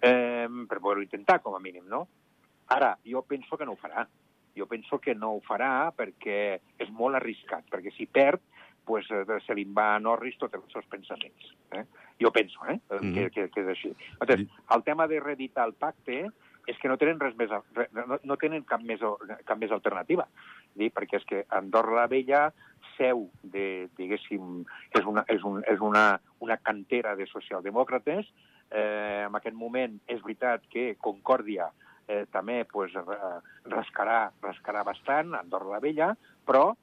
Eh, 0.00 0.46
per 0.68 0.80
poder-ho 0.80 1.04
intentar, 1.04 1.40
com 1.42 1.56
a 1.56 1.62
mínim, 1.62 1.86
no? 1.88 2.06
Ara, 2.68 2.96
jo 3.04 3.22
penso 3.24 3.56
que 3.56 3.64
no 3.64 3.74
ho 3.74 3.80
farà. 3.80 4.06
Jo 4.58 4.66
penso 4.66 4.98
que 4.98 5.14
no 5.14 5.36
ho 5.36 5.42
farà 5.46 5.90
perquè 5.94 6.58
és 6.82 6.88
molt 6.90 7.16
arriscat, 7.16 7.64
perquè 7.70 7.92
si 7.94 8.08
perd, 8.10 8.42
pues, 8.88 9.06
eh, 9.12 9.24
se 9.46 9.54
li 9.54 9.66
va 9.68 9.90
a 9.96 10.00
Norris 10.00 10.38
tots 10.40 10.56
els 10.56 10.72
seus 10.72 10.86
pensaments. 10.88 11.52
Eh? 11.76 11.84
Jo 12.20 12.32
penso 12.32 12.64
eh? 12.72 12.78
Mm 12.90 13.04
Mhm. 13.04 13.14
que, 13.14 13.30
que, 13.30 13.48
que 13.52 13.60
és 13.60 13.68
així. 13.76 13.92
Llavors, 14.20 14.48
el 14.76 14.82
tema 14.88 15.06
de 15.06 15.20
reeditar 15.20 15.66
el 15.68 15.74
pacte 15.76 16.22
és 16.68 16.76
que 16.82 16.88
no 16.88 16.96
tenen 17.00 17.20
res 17.20 17.36
més, 17.36 17.48
no, 17.92 18.18
no 18.22 18.36
tenen 18.36 18.64
cap 18.68 18.80
més, 18.84 19.00
cap 19.48 19.56
més 19.58 19.70
alternativa. 19.72 20.26
Dir, 20.74 20.90
perquè 20.92 21.16
és 21.16 21.24
que 21.24 21.44
Andorra 21.48 21.94
la 22.02 22.06
Vella 22.10 22.42
seu 22.98 23.28
de, 23.42 23.88
diguéssim, 23.96 24.64
és 24.98 25.04
una, 25.06 25.22
és 25.28 25.44
un, 25.44 25.62
és 25.70 25.80
una, 25.80 26.20
una 26.40 26.56
cantera 26.58 27.14
de 27.16 27.26
socialdemòcrates. 27.26 28.26
Eh, 28.70 29.24
en 29.28 29.34
aquest 29.38 29.56
moment 29.56 29.94
és 30.08 30.20
veritat 30.20 30.66
que 30.68 30.96
Concòrdia 31.00 31.70
eh, 32.06 32.26
també 32.32 32.64
pues, 32.68 32.92
ra- 32.92 33.40
rascarà, 33.64 34.30
rascarà 34.42 34.82
bastant, 34.84 35.32
Andorra 35.38 35.76
la 35.76 35.80
Vella, 35.80 36.10
però, 36.44 36.74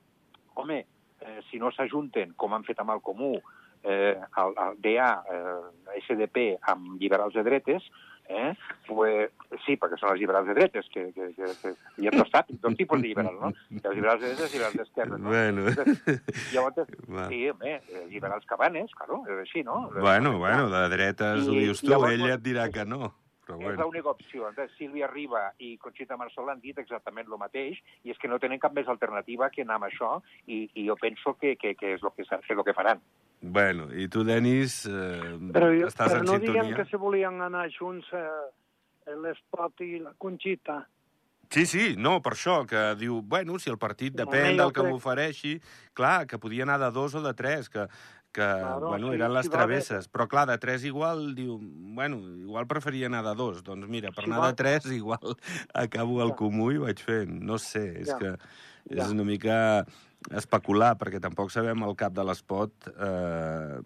home, 0.56 0.80
eh, 1.21 1.39
si 1.51 1.60
no 1.60 1.71
s'ajunten, 1.71 2.34
com 2.36 2.54
han 2.54 2.63
fet 2.67 2.80
amb 2.80 2.91
el 2.95 3.01
Comú, 3.01 3.36
eh, 3.84 4.15
el, 4.41 4.54
el 4.65 4.82
DA, 4.82 5.12
eh, 5.32 6.01
SDP, 6.08 6.58
amb 6.71 6.99
liberals 7.01 7.34
de 7.34 7.43
dretes, 7.43 7.84
eh? 8.28 8.56
pues, 8.88 9.30
sí, 9.65 9.75
perquè 9.78 9.99
són 10.01 10.10
els 10.15 10.19
liberals 10.19 10.47
de 10.49 10.56
dretes, 10.58 10.88
que, 10.89 11.12
que, 11.13 11.28
que, 11.38 11.49
que 11.62 11.73
hi 12.01 12.08
ha 12.10 12.13
dos, 12.15 12.32
dos 12.63 12.75
tipus 12.80 12.99
de 13.01 13.08
liberals, 13.08 13.38
no? 13.39 13.51
Hi 13.69 13.82
ha 13.84 13.89
els 13.91 13.99
liberals 13.99 14.21
de 14.23 14.32
dretes 14.32 14.39
i 14.41 14.45
els 14.45 14.56
liberals 14.56 14.80
d'esquerra, 14.82 15.19
no? 15.19 15.30
Bueno. 15.30 15.67
Llavors, 16.54 16.89
Va. 17.10 17.28
sí, 17.30 17.43
home, 17.49 17.75
eh, 17.75 18.06
liberals 18.10 18.45
cabanes, 18.49 18.89
claro, 18.97 19.21
és 19.30 19.43
així, 19.45 19.62
no? 19.63 19.91
Bueno, 19.93 20.38
bueno, 20.39 20.69
de 20.73 20.82
dretes 20.95 21.47
ho 21.47 21.54
I- 21.54 21.60
dius 21.67 21.84
i 21.84 21.86
tu, 21.86 21.91
llavors- 21.93 22.17
ella 22.17 22.34
et 22.39 22.43
dirà 22.49 22.69
que 22.73 22.86
no. 22.86 23.13
Però 23.45 23.60
És 23.60 23.65
bueno. 23.67 23.84
l'única 23.84 24.10
opció. 24.10 24.49
Entonces, 24.49 24.75
Sílvia 24.77 25.08
Riba 25.08 25.51
i 25.60 25.75
Conxita 25.77 26.17
Marsol 26.17 26.49
han 26.49 26.63
dit 26.63 26.77
exactament 26.81 27.27
el 27.29 27.38
mateix, 27.38 27.77
i 28.03 28.12
és 28.12 28.17
que 28.17 28.27
no 28.31 28.39
tenen 28.41 28.60
cap 28.60 28.73
més 28.73 28.88
alternativa 28.89 29.51
que 29.53 29.62
anar 29.62 29.77
amb 29.77 29.88
això, 29.89 30.15
i, 30.47 30.65
i 30.73 30.88
jo 30.88 30.97
penso 30.97 31.36
que, 31.38 31.55
que, 31.62 31.75
que 31.77 31.93
és 31.93 32.03
el 32.03 32.13
que, 32.17 32.25
és 32.25 32.58
el 32.58 32.63
que 32.65 32.73
faran. 32.73 33.03
Bueno, 33.41 33.91
i 33.93 34.08
tu, 34.10 34.23
Denis, 34.25 34.86
eh, 34.89 35.38
Però, 35.53 35.69
jo, 35.69 35.91
estàs 35.91 36.10
però 36.10 36.23
en 36.23 36.25
no 36.31 36.39
diguem 36.39 36.65
sintonia? 36.71 36.81
que 36.81 36.89
se 36.89 36.97
volien 36.97 37.41
anar 37.45 37.67
junts 37.77 38.10
eh, 38.17 39.13
l'Espot 39.13 39.86
i 39.86 39.99
la 40.01 40.15
Conxita. 40.17 40.81
Sí, 41.53 41.67
sí, 41.69 41.84
no, 42.01 42.17
per 42.25 42.34
això, 42.34 42.63
que 42.65 42.95
diu, 42.97 43.19
bueno, 43.21 43.60
si 43.62 43.69
el 43.69 43.77
partit 43.77 44.15
depèn 44.17 44.55
jo 44.55 44.63
del 44.63 44.71
que 44.73 44.86
m'ofereixi, 44.88 45.60
clar, 45.93 46.25
que 46.25 46.39
podia 46.41 46.65
anar 46.65 46.79
de 46.81 46.89
dos 46.95 47.13
o 47.13 47.21
de 47.21 47.36
tres, 47.38 47.69
que, 47.69 47.86
que 48.36 48.43
Claro, 48.43 48.89
bueno, 48.91 49.10
sí, 49.10 49.15
eren 49.15 49.34
les 49.34 49.45
si 49.48 49.52
travesses. 49.54 50.10
Però, 50.12 50.28
clar, 50.28 50.45
de 50.50 50.58
tres 50.60 50.84
igual, 50.84 51.30
diu, 51.38 51.56
bueno, 51.95 52.17
igual 52.43 52.67
preferia 52.67 53.08
anar 53.08 53.24
de 53.30 53.36
dos. 53.39 53.62
Doncs 53.63 53.88
mira, 53.88 54.12
per 54.12 54.26
Si 54.26 54.30
anar 54.30 54.41
va- 54.43 54.50
de 54.52 54.60
tres 54.60 54.86
igual 54.91 55.38
acabo 55.74 56.21
al 56.21 56.34
Ja. 56.36 56.36
comú 56.36 56.71
i 56.76 56.78
vaig 56.84 57.00
fent. 57.00 57.32
No 57.41 57.58
sé, 57.58 58.02
és 58.02 58.10
Ja. 58.12 58.17
que 58.19 58.34
és 58.91 59.00
Ja. 59.00 59.10
una 59.10 59.24
mica 59.24 59.86
especular, 60.36 60.98
perquè 60.98 61.19
tampoc 61.21 61.52
sabem 61.54 61.84
el 61.86 61.95
cap 61.95 62.12
de 62.12 62.24
l'espot 62.26 62.71
eh, 62.98 63.78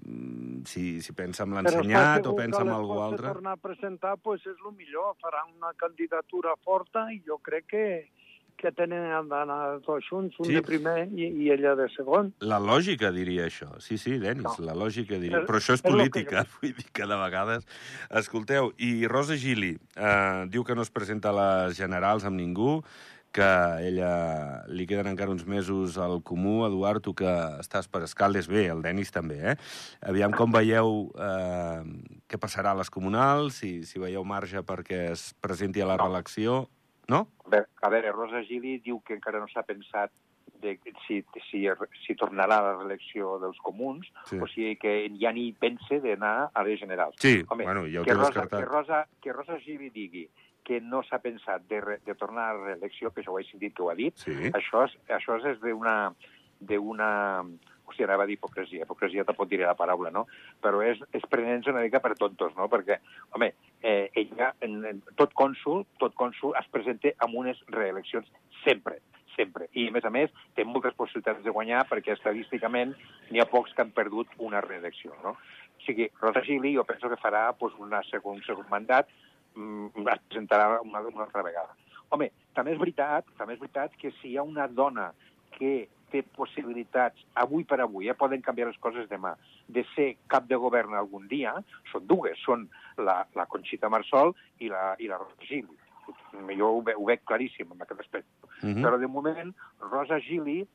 si, 0.66 1.02
si 1.02 1.12
pensa 1.14 1.44
en 1.44 1.52
Però 1.52 1.62
l'ensenyat 1.62 2.26
o 2.28 2.36
pensa 2.36 2.62
en 2.64 2.70
algú 2.70 3.00
altre. 3.04 3.28
tornar 3.28 3.54
a 3.58 3.62
presentar 3.62 4.18
pues, 4.18 4.42
és 4.48 4.56
el 4.66 4.74
millor. 4.76 5.16
Faran 5.22 5.52
una 5.58 5.74
candidatura 5.76 6.56
forta 6.64 7.12
i 7.14 7.22
jo 7.28 7.38
crec 7.44 7.66
que, 7.68 8.10
que 8.60 8.72
tenen 8.76 9.28
d'anar 9.32 9.80
tots 9.86 10.06
junts, 10.12 10.36
un 10.40 10.46
Sí. 10.50 10.54
de 10.58 10.62
primer 10.66 11.08
i, 11.16 11.30
i 11.46 11.52
ella 11.56 11.76
de 11.80 11.88
segon. 11.96 12.34
La 12.44 12.60
lògica 12.60 13.12
diria 13.16 13.46
això. 13.48 13.72
Sí, 13.80 13.98
sí, 13.98 14.18
Denis, 14.20 14.44
No. 14.44 14.56
la 14.66 14.76
lògica 14.76 15.18
diria. 15.18 15.46
Però 15.48 15.58
això 15.62 15.74
és 15.74 15.80
és 15.80 15.86
el 15.86 15.92
que 15.92 15.96
política, 15.98 16.46
vull 16.62 16.74
dir 16.76 16.90
que 16.92 17.08
de 17.08 17.16
vegades... 17.24 17.68
Escolteu, 18.10 18.74
i 18.78 19.08
Rosa 19.08 19.38
Gili 19.40 19.78
eh, 19.96 20.46
diu 20.52 20.64
que 20.68 20.76
no 20.76 20.84
es 20.84 20.92
presenta 20.92 21.30
a 21.32 21.38
les 21.40 21.78
generals 21.80 22.26
amb 22.26 22.36
ningú, 22.38 22.84
que 23.32 23.46
ella 23.86 24.64
li 24.74 24.88
queden 24.90 25.06
encara 25.12 25.30
uns 25.30 25.46
mesos 25.46 26.00
al 26.02 26.24
comú. 26.26 26.66
Eduard, 26.66 27.04
tu 27.06 27.14
que 27.14 27.30
estàs 27.62 27.86
per 27.88 28.02
Escaldes, 28.08 28.48
bé, 28.50 28.66
el 28.74 28.82
Denis 28.82 29.12
també, 29.14 29.38
eh? 29.52 29.56
Aviam 30.02 30.34
com 30.34 30.52
veieu 30.52 31.12
eh, 31.14 31.84
què 32.28 32.40
passarà 32.42 32.74
a 32.74 32.80
les 32.80 32.90
comunals, 32.90 33.62
si, 33.62 33.84
si 33.86 34.02
veieu 34.02 34.26
marge 34.26 34.64
perquè 34.66 35.12
es 35.14 35.34
presenti 35.40 35.82
a 35.86 35.86
la 35.92 35.98
reelecció. 36.02 36.64
No? 37.10 37.28
A 37.46 37.50
veure, 37.50 37.68
a 37.82 37.90
veure, 37.90 38.12
Rosa 38.12 38.42
Gili 38.44 38.80
diu 38.80 39.00
que 39.02 39.14
encara 39.18 39.40
no 39.40 39.48
s'ha 39.48 39.64
pensat 39.64 40.12
de 40.60 40.74
si, 41.08 41.22
si, 41.50 41.62
si 42.06 42.16
tornarà 42.20 42.58
a 42.60 42.64
la 42.66 42.74
reelecció 42.78 43.38
dels 43.40 43.58
comuns, 43.64 44.10
Sí. 44.28 44.38
o 44.42 44.48
sigui 44.48 44.76
que 44.76 45.10
ja 45.20 45.32
ni 45.32 45.54
pense 45.54 46.02
d'anar 46.04 46.50
a 46.54 46.64
les 46.64 46.80
generals. 46.80 47.16
Sí, 47.20 47.44
Home, 47.48 47.64
bueno, 47.64 47.86
ja 47.88 48.02
ho 48.02 48.04
que 48.04 48.14
Rosa, 48.14 48.28
descartat. 48.28 48.60
que, 48.60 48.66
Rosa, 48.66 49.08
que 49.22 49.34
Rosa 49.34 49.58
Gili 49.60 49.90
digui 49.90 50.30
que 50.64 50.82
no 50.82 51.02
s'ha 51.02 51.18
pensat 51.20 51.64
de, 51.68 51.80
re, 51.82 51.98
de 52.06 52.14
tornar 52.16 52.50
a 52.50 52.54
la 52.54 52.66
reelecció, 52.74 53.10
que 53.12 53.22
això 53.24 53.32
ho 53.32 53.40
he 53.40 53.44
sentit 53.46 53.74
que 53.74 53.82
ho 53.82 53.90
ha 53.90 53.96
dit, 53.96 54.14
Sí. 54.18 54.32
això 54.52 54.84
és, 54.86 54.98
això 55.08 55.40
és 55.50 55.60
d'una 55.62 56.14
d'una 56.62 57.46
sigui, 57.94 58.06
anava 58.08 58.26
a 58.26 58.30
dir 58.30 58.38
hipocresia, 58.38 58.86
hipocresia 58.86 59.26
tampoc 59.28 59.50
diré 59.52 59.68
la 59.68 59.78
paraula, 59.80 60.12
no? 60.14 60.26
Però 60.64 60.82
és, 60.86 61.02
és 61.16 61.26
prenent 61.30 61.66
una 61.72 61.84
mica 61.86 62.02
per 62.04 62.16
tontos, 62.20 62.56
no? 62.58 62.70
Perquè, 62.72 63.00
home, 63.36 63.52
eh, 63.82 64.10
ella, 64.20 64.54
en, 64.66 65.04
tot 65.20 65.36
cònsul, 65.38 65.86
tot 66.02 66.16
cònsul 66.20 66.58
es 66.60 66.68
presenta 66.74 67.14
amb 67.26 67.40
unes 67.42 67.62
reeleccions 67.76 68.28
sempre, 68.64 69.00
sempre. 69.36 69.70
I, 69.74 69.88
a 69.90 69.96
més 69.96 70.06
a 70.06 70.14
més, 70.14 70.34
té 70.58 70.66
moltes 70.68 70.96
possibilitats 70.98 71.44
de 71.46 71.54
guanyar 71.56 71.86
perquè 71.90 72.16
estadísticament 72.16 72.96
n'hi 73.30 73.42
ha 73.42 73.50
pocs 73.50 73.76
que 73.76 73.86
han 73.86 73.96
perdut 73.96 74.32
una 74.38 74.62
reelecció, 74.66 75.16
no? 75.24 75.36
O 75.36 75.86
sigui, 75.86 76.10
Rosa 76.20 76.44
Gili 76.44 76.74
jo 76.76 76.84
penso 76.88 77.10
que 77.10 77.20
farà 77.22 77.50
pues, 77.58 77.76
una 77.80 78.02
segon, 78.10 78.42
un 78.42 78.48
segon 78.48 78.68
mandat, 78.72 79.08
mm, 79.56 80.08
es 80.12 80.26
presentarà 80.28 80.82
una, 80.82 81.06
una 81.08 81.26
altra 81.28 81.46
vegada. 81.46 81.78
Home, 82.10 82.32
també 82.58 82.74
és 82.74 82.82
veritat, 82.82 83.28
també 83.38 83.56
és 83.56 83.62
veritat 83.62 83.96
que 84.02 84.12
si 84.20 84.34
hi 84.34 84.38
ha 84.38 84.44
una 84.44 84.68
dona 84.68 85.12
que 85.56 85.88
té 86.12 86.24
possibilitats, 86.24 87.22
avui 87.36 87.64
per 87.64 87.80
avui, 87.82 88.10
eh, 88.10 88.16
poden 88.18 88.42
canviar 88.42 88.68
les 88.68 88.78
coses 88.82 89.08
demà, 89.10 89.36
de 89.68 89.84
ser 89.96 90.18
cap 90.28 90.48
de 90.50 90.56
govern 90.60 90.94
algun 90.98 91.28
dia, 91.28 91.54
són 91.92 92.08
dues, 92.08 92.40
són 92.46 92.68
la, 92.98 93.22
la 93.36 93.46
Conxita 93.46 93.90
Marsol 93.90 94.34
i 94.60 94.70
la, 94.70 94.96
i 95.00 95.08
la 95.08 95.18
Rosa 95.22 95.46
Gili. 95.48 95.78
Jo 96.58 96.68
ho, 96.74 96.82
ve, 96.82 96.96
ho 96.98 97.06
veig 97.06 97.22
claríssim 97.24 97.72
en 97.72 97.82
aquest 97.82 98.02
aspecte. 98.02 98.30
Uh 98.64 98.70
-huh. 98.70 98.84
Però 98.84 98.98
de 99.00 99.08
moment, 99.08 99.54
Rosa 99.80 100.20
Gili, 100.20 100.66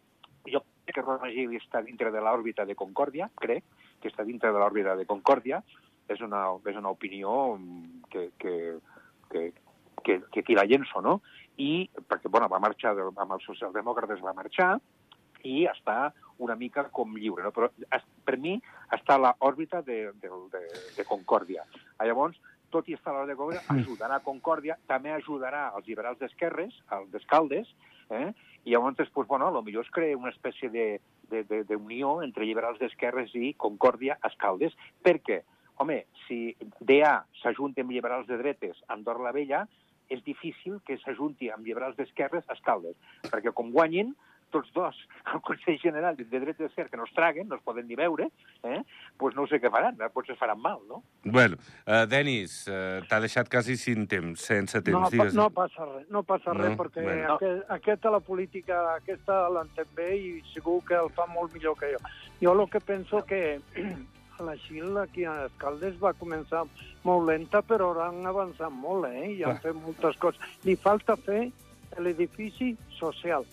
jo 0.47 0.61
crec 0.85 0.95
que 0.95 1.03
Rosa 1.03 1.29
Gili 1.29 1.57
està 1.59 1.83
dintre 1.83 2.11
de 2.11 2.21
l'òrbita 2.21 2.65
de 2.65 2.75
Concòrdia, 2.75 3.31
crec 3.35 3.65
que 4.01 4.09
està 4.09 4.25
dintre 4.25 4.53
de 4.53 4.59
l'òrbita 4.59 4.97
de 4.97 5.07
Concòrdia, 5.07 5.63
és 6.09 6.21
una, 6.21 6.53
és 6.67 6.77
una 6.77 6.91
opinió 6.91 7.59
que, 8.11 8.31
que, 8.39 8.79
que, 9.31 9.53
que, 10.03 10.21
que 10.31 10.41
aquí 10.41 10.55
la 10.55 10.65
llenço, 10.65 11.01
no? 11.01 11.23
I, 11.57 11.89
perquè, 12.09 12.29
bueno, 12.29 12.49
va 12.49 12.59
marxar, 12.59 12.95
de- 12.95 13.03
amb 13.17 13.33
els 13.33 13.45
socialdemòcrates 13.45 14.21
va 14.21 14.33
marxar, 14.35 14.81
i 15.45 15.67
està 15.71 16.13
una 16.43 16.57
mica 16.59 16.89
com 16.91 17.15
lliure, 17.17 17.45
no? 17.45 17.53
però 17.55 17.69
es- 17.95 18.09
per 18.25 18.37
mi 18.41 18.57
està 18.93 19.15
a 19.15 19.21
l'òrbita 19.23 19.83
de, 19.87 20.11
de, 20.21 20.31
de, 20.53 20.63
de 20.97 21.05
Concòrdia. 21.07 21.63
Llavors, 22.03 22.41
tot 22.75 22.89
i 22.91 22.97
estar 22.97 23.13
a 23.13 23.19
l'òrbita 23.21 23.35
de 23.35 23.39
Concòrdia, 23.39 23.63
ajudarà 23.79 24.17
a 24.19 24.25
Concòrdia, 24.25 24.79
també 24.91 25.13
ajudarà 25.15 25.69
als 25.71 25.87
liberals 25.87 26.19
d'esquerres, 26.19 26.75
als 26.89 27.11
d'escaldes, 27.13 27.71
eh? 28.11 28.33
i 28.65 28.73
llavors, 28.73 28.97
pues, 29.13 29.29
bueno, 29.29 29.53
potser 29.53 29.81
es 29.85 29.91
crea 29.93 30.17
una 30.17 30.31
espècie 30.33 30.71
de, 30.71 31.01
de, 31.31 31.45
de, 31.45 31.63
d'unió 31.69 32.23
entre 32.25 32.45
liberals 32.49 32.79
d'esquerres 32.81 33.35
i 33.37 33.55
Concòrdia 33.55 34.19
escaldes, 34.25 34.75
perquè, 35.05 35.43
home, 35.77 36.07
si 36.27 36.57
DA 36.81 37.25
s'ajunta 37.43 37.83
amb 37.85 37.91
liberals 37.93 38.27
de 38.27 38.39
dretes 38.41 38.81
a 38.89 38.95
Andorra 38.95 39.29
la 39.29 39.33
Vella, 39.37 39.67
és 40.09 40.21
difícil 40.25 40.81
que 40.85 40.99
s'ajunti 41.01 41.49
amb 41.51 41.65
liberals 41.65 41.97
d'esquerres 41.97 42.45
Escaldes, 42.53 42.97
perquè 43.31 43.53
com 43.57 43.71
guanyin 43.73 44.11
tots 44.55 44.71
dos 44.77 44.95
al 45.35 45.43
Consell 45.43 45.81
General 45.83 46.15
de 46.17 46.25
drets 46.31 46.61
i 46.61 46.69
d'esquerra, 46.69 46.89
que 46.93 47.01
no 47.01 47.09
es 47.09 47.13
traguen, 47.17 47.49
no 47.51 47.59
es 47.59 47.65
poden 47.67 47.89
ni 47.91 47.97
veure, 47.99 48.29
eh? 48.63 48.81
pues 49.19 49.35
no 49.35 49.49
sé 49.51 49.59
què 49.61 49.71
faran, 49.75 49.99
eh? 50.01 50.09
potser 50.15 50.37
faran 50.39 50.61
mal, 50.63 50.79
no? 50.89 51.03
Bueno, 51.25 51.59
uh, 51.89 52.05
Denis, 52.09 52.61
uh, 52.71 53.03
t'ha 53.11 53.19
deixat 53.25 53.51
quasi 53.51 53.77
sin 53.81 54.07
temps, 54.11 54.39
sense 54.47 54.79
temps, 54.81 54.95
No, 54.95 55.09
pa- 55.09 55.13
digues. 55.17 55.35
no 55.35 55.49
passa 55.51 55.85
res, 55.91 56.07
no 56.15 56.23
passa 56.23 56.55
No? 56.55 56.63
res, 56.63 56.77
perquè 56.79 57.03
Bueno. 57.03 57.35
aquest, 57.35 57.65
aquesta 57.81 58.11
la 58.15 58.21
política, 58.21 58.81
aquesta 59.01 59.43
l'entén 59.51 59.91
bé 59.97 60.11
i 60.17 60.33
segur 60.55 60.79
que 60.87 60.95
el 61.03 61.11
fa 61.17 61.27
molt 61.27 61.53
millor 61.57 61.75
que 61.81 61.93
jo. 61.97 62.03
Jo 62.41 62.53
el 62.55 62.69
que 62.71 62.81
penso 62.81 63.25
que 63.27 63.61
la 64.45 64.55
Xil 64.67 64.97
aquí 64.99 65.25
a 65.25 65.47
Escaldes 65.47 65.99
va 66.03 66.13
començar 66.19 66.65
molt 67.05 67.27
lenta, 67.29 67.63
però 67.63 67.91
ara 67.95 68.09
han 68.11 68.25
avançat 68.27 68.71
molt, 68.73 69.07
eh? 69.11 69.31
I 69.39 69.43
han 69.45 69.59
Clar. 69.59 69.63
fet 69.67 69.77
moltes 69.83 70.17
coses. 70.23 70.41
Li 70.65 70.75
falta 70.77 71.17
fer 71.17 71.51
l'edifici 71.99 72.75
social. 72.99 73.45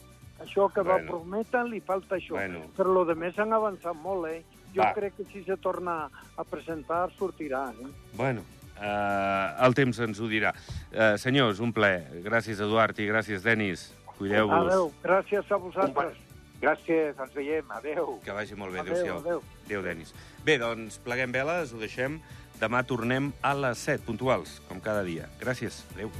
Això 0.42 0.72
que 0.74 0.82
va 0.82 0.98
Bueno. 0.98 1.12
prometre, 1.12 1.64
li 1.70 1.80
falta 1.82 2.16
això. 2.18 2.34
Bueno. 2.36 2.62
Però 2.78 2.94
lo 2.94 3.06
de 3.06 3.16
més 3.16 3.38
han 3.40 3.54
avançat 3.54 3.94
molt, 3.96 4.28
eh? 4.32 4.44
Jo 4.76 4.82
Va. 4.82 4.94
crec 4.94 5.16
que 5.18 5.26
si 5.32 5.44
se 5.44 5.58
torna 5.58 6.10
a 6.38 6.44
presentar, 6.44 7.10
sortirà, 7.18 7.72
eh? 7.72 7.88
Bueno, 8.14 8.42
uh, 8.78 9.66
el 9.66 9.74
temps 9.76 10.00
ens 10.00 10.20
ho 10.20 10.28
dirà. 10.28 10.54
Uh, 10.92 11.18
senyors, 11.18 11.60
un 11.60 11.74
ple. 11.74 12.08
Gràcies, 12.24 12.60
Eduard, 12.60 12.98
i 13.00 13.08
gràcies, 13.08 13.44
Denis. 13.44 13.94
Cuideu-vos. 14.18 14.68
Adéu, 14.68 14.92
gràcies 15.04 15.52
a 15.52 15.58
vosaltres. 15.58 16.18
Gràcies, 16.62 17.18
ens 17.20 17.34
veiem, 17.34 17.66
adeu. 17.72 18.20
Que 18.24 18.32
vagi 18.32 18.54
molt 18.56 18.72
bé. 18.72 18.80
Adéu, 18.80 18.94
Adéu-siau. 18.94 19.18
adéu. 19.18 19.42
Adéu, 19.66 19.82
Denis. 19.82 20.14
Bé, 20.46 20.58
doncs, 20.60 21.00
pleguem 21.00 21.32
veles, 21.32 21.74
ho 21.74 21.78
deixem. 21.82 22.22
Demà 22.62 22.84
tornem 22.86 23.34
a 23.42 23.56
les 23.56 23.80
7 23.80 24.06
puntuals, 24.06 24.60
com 24.70 24.80
cada 24.80 25.02
dia. 25.04 25.28
Gràcies. 25.40 25.84
Adéu. 25.96 26.12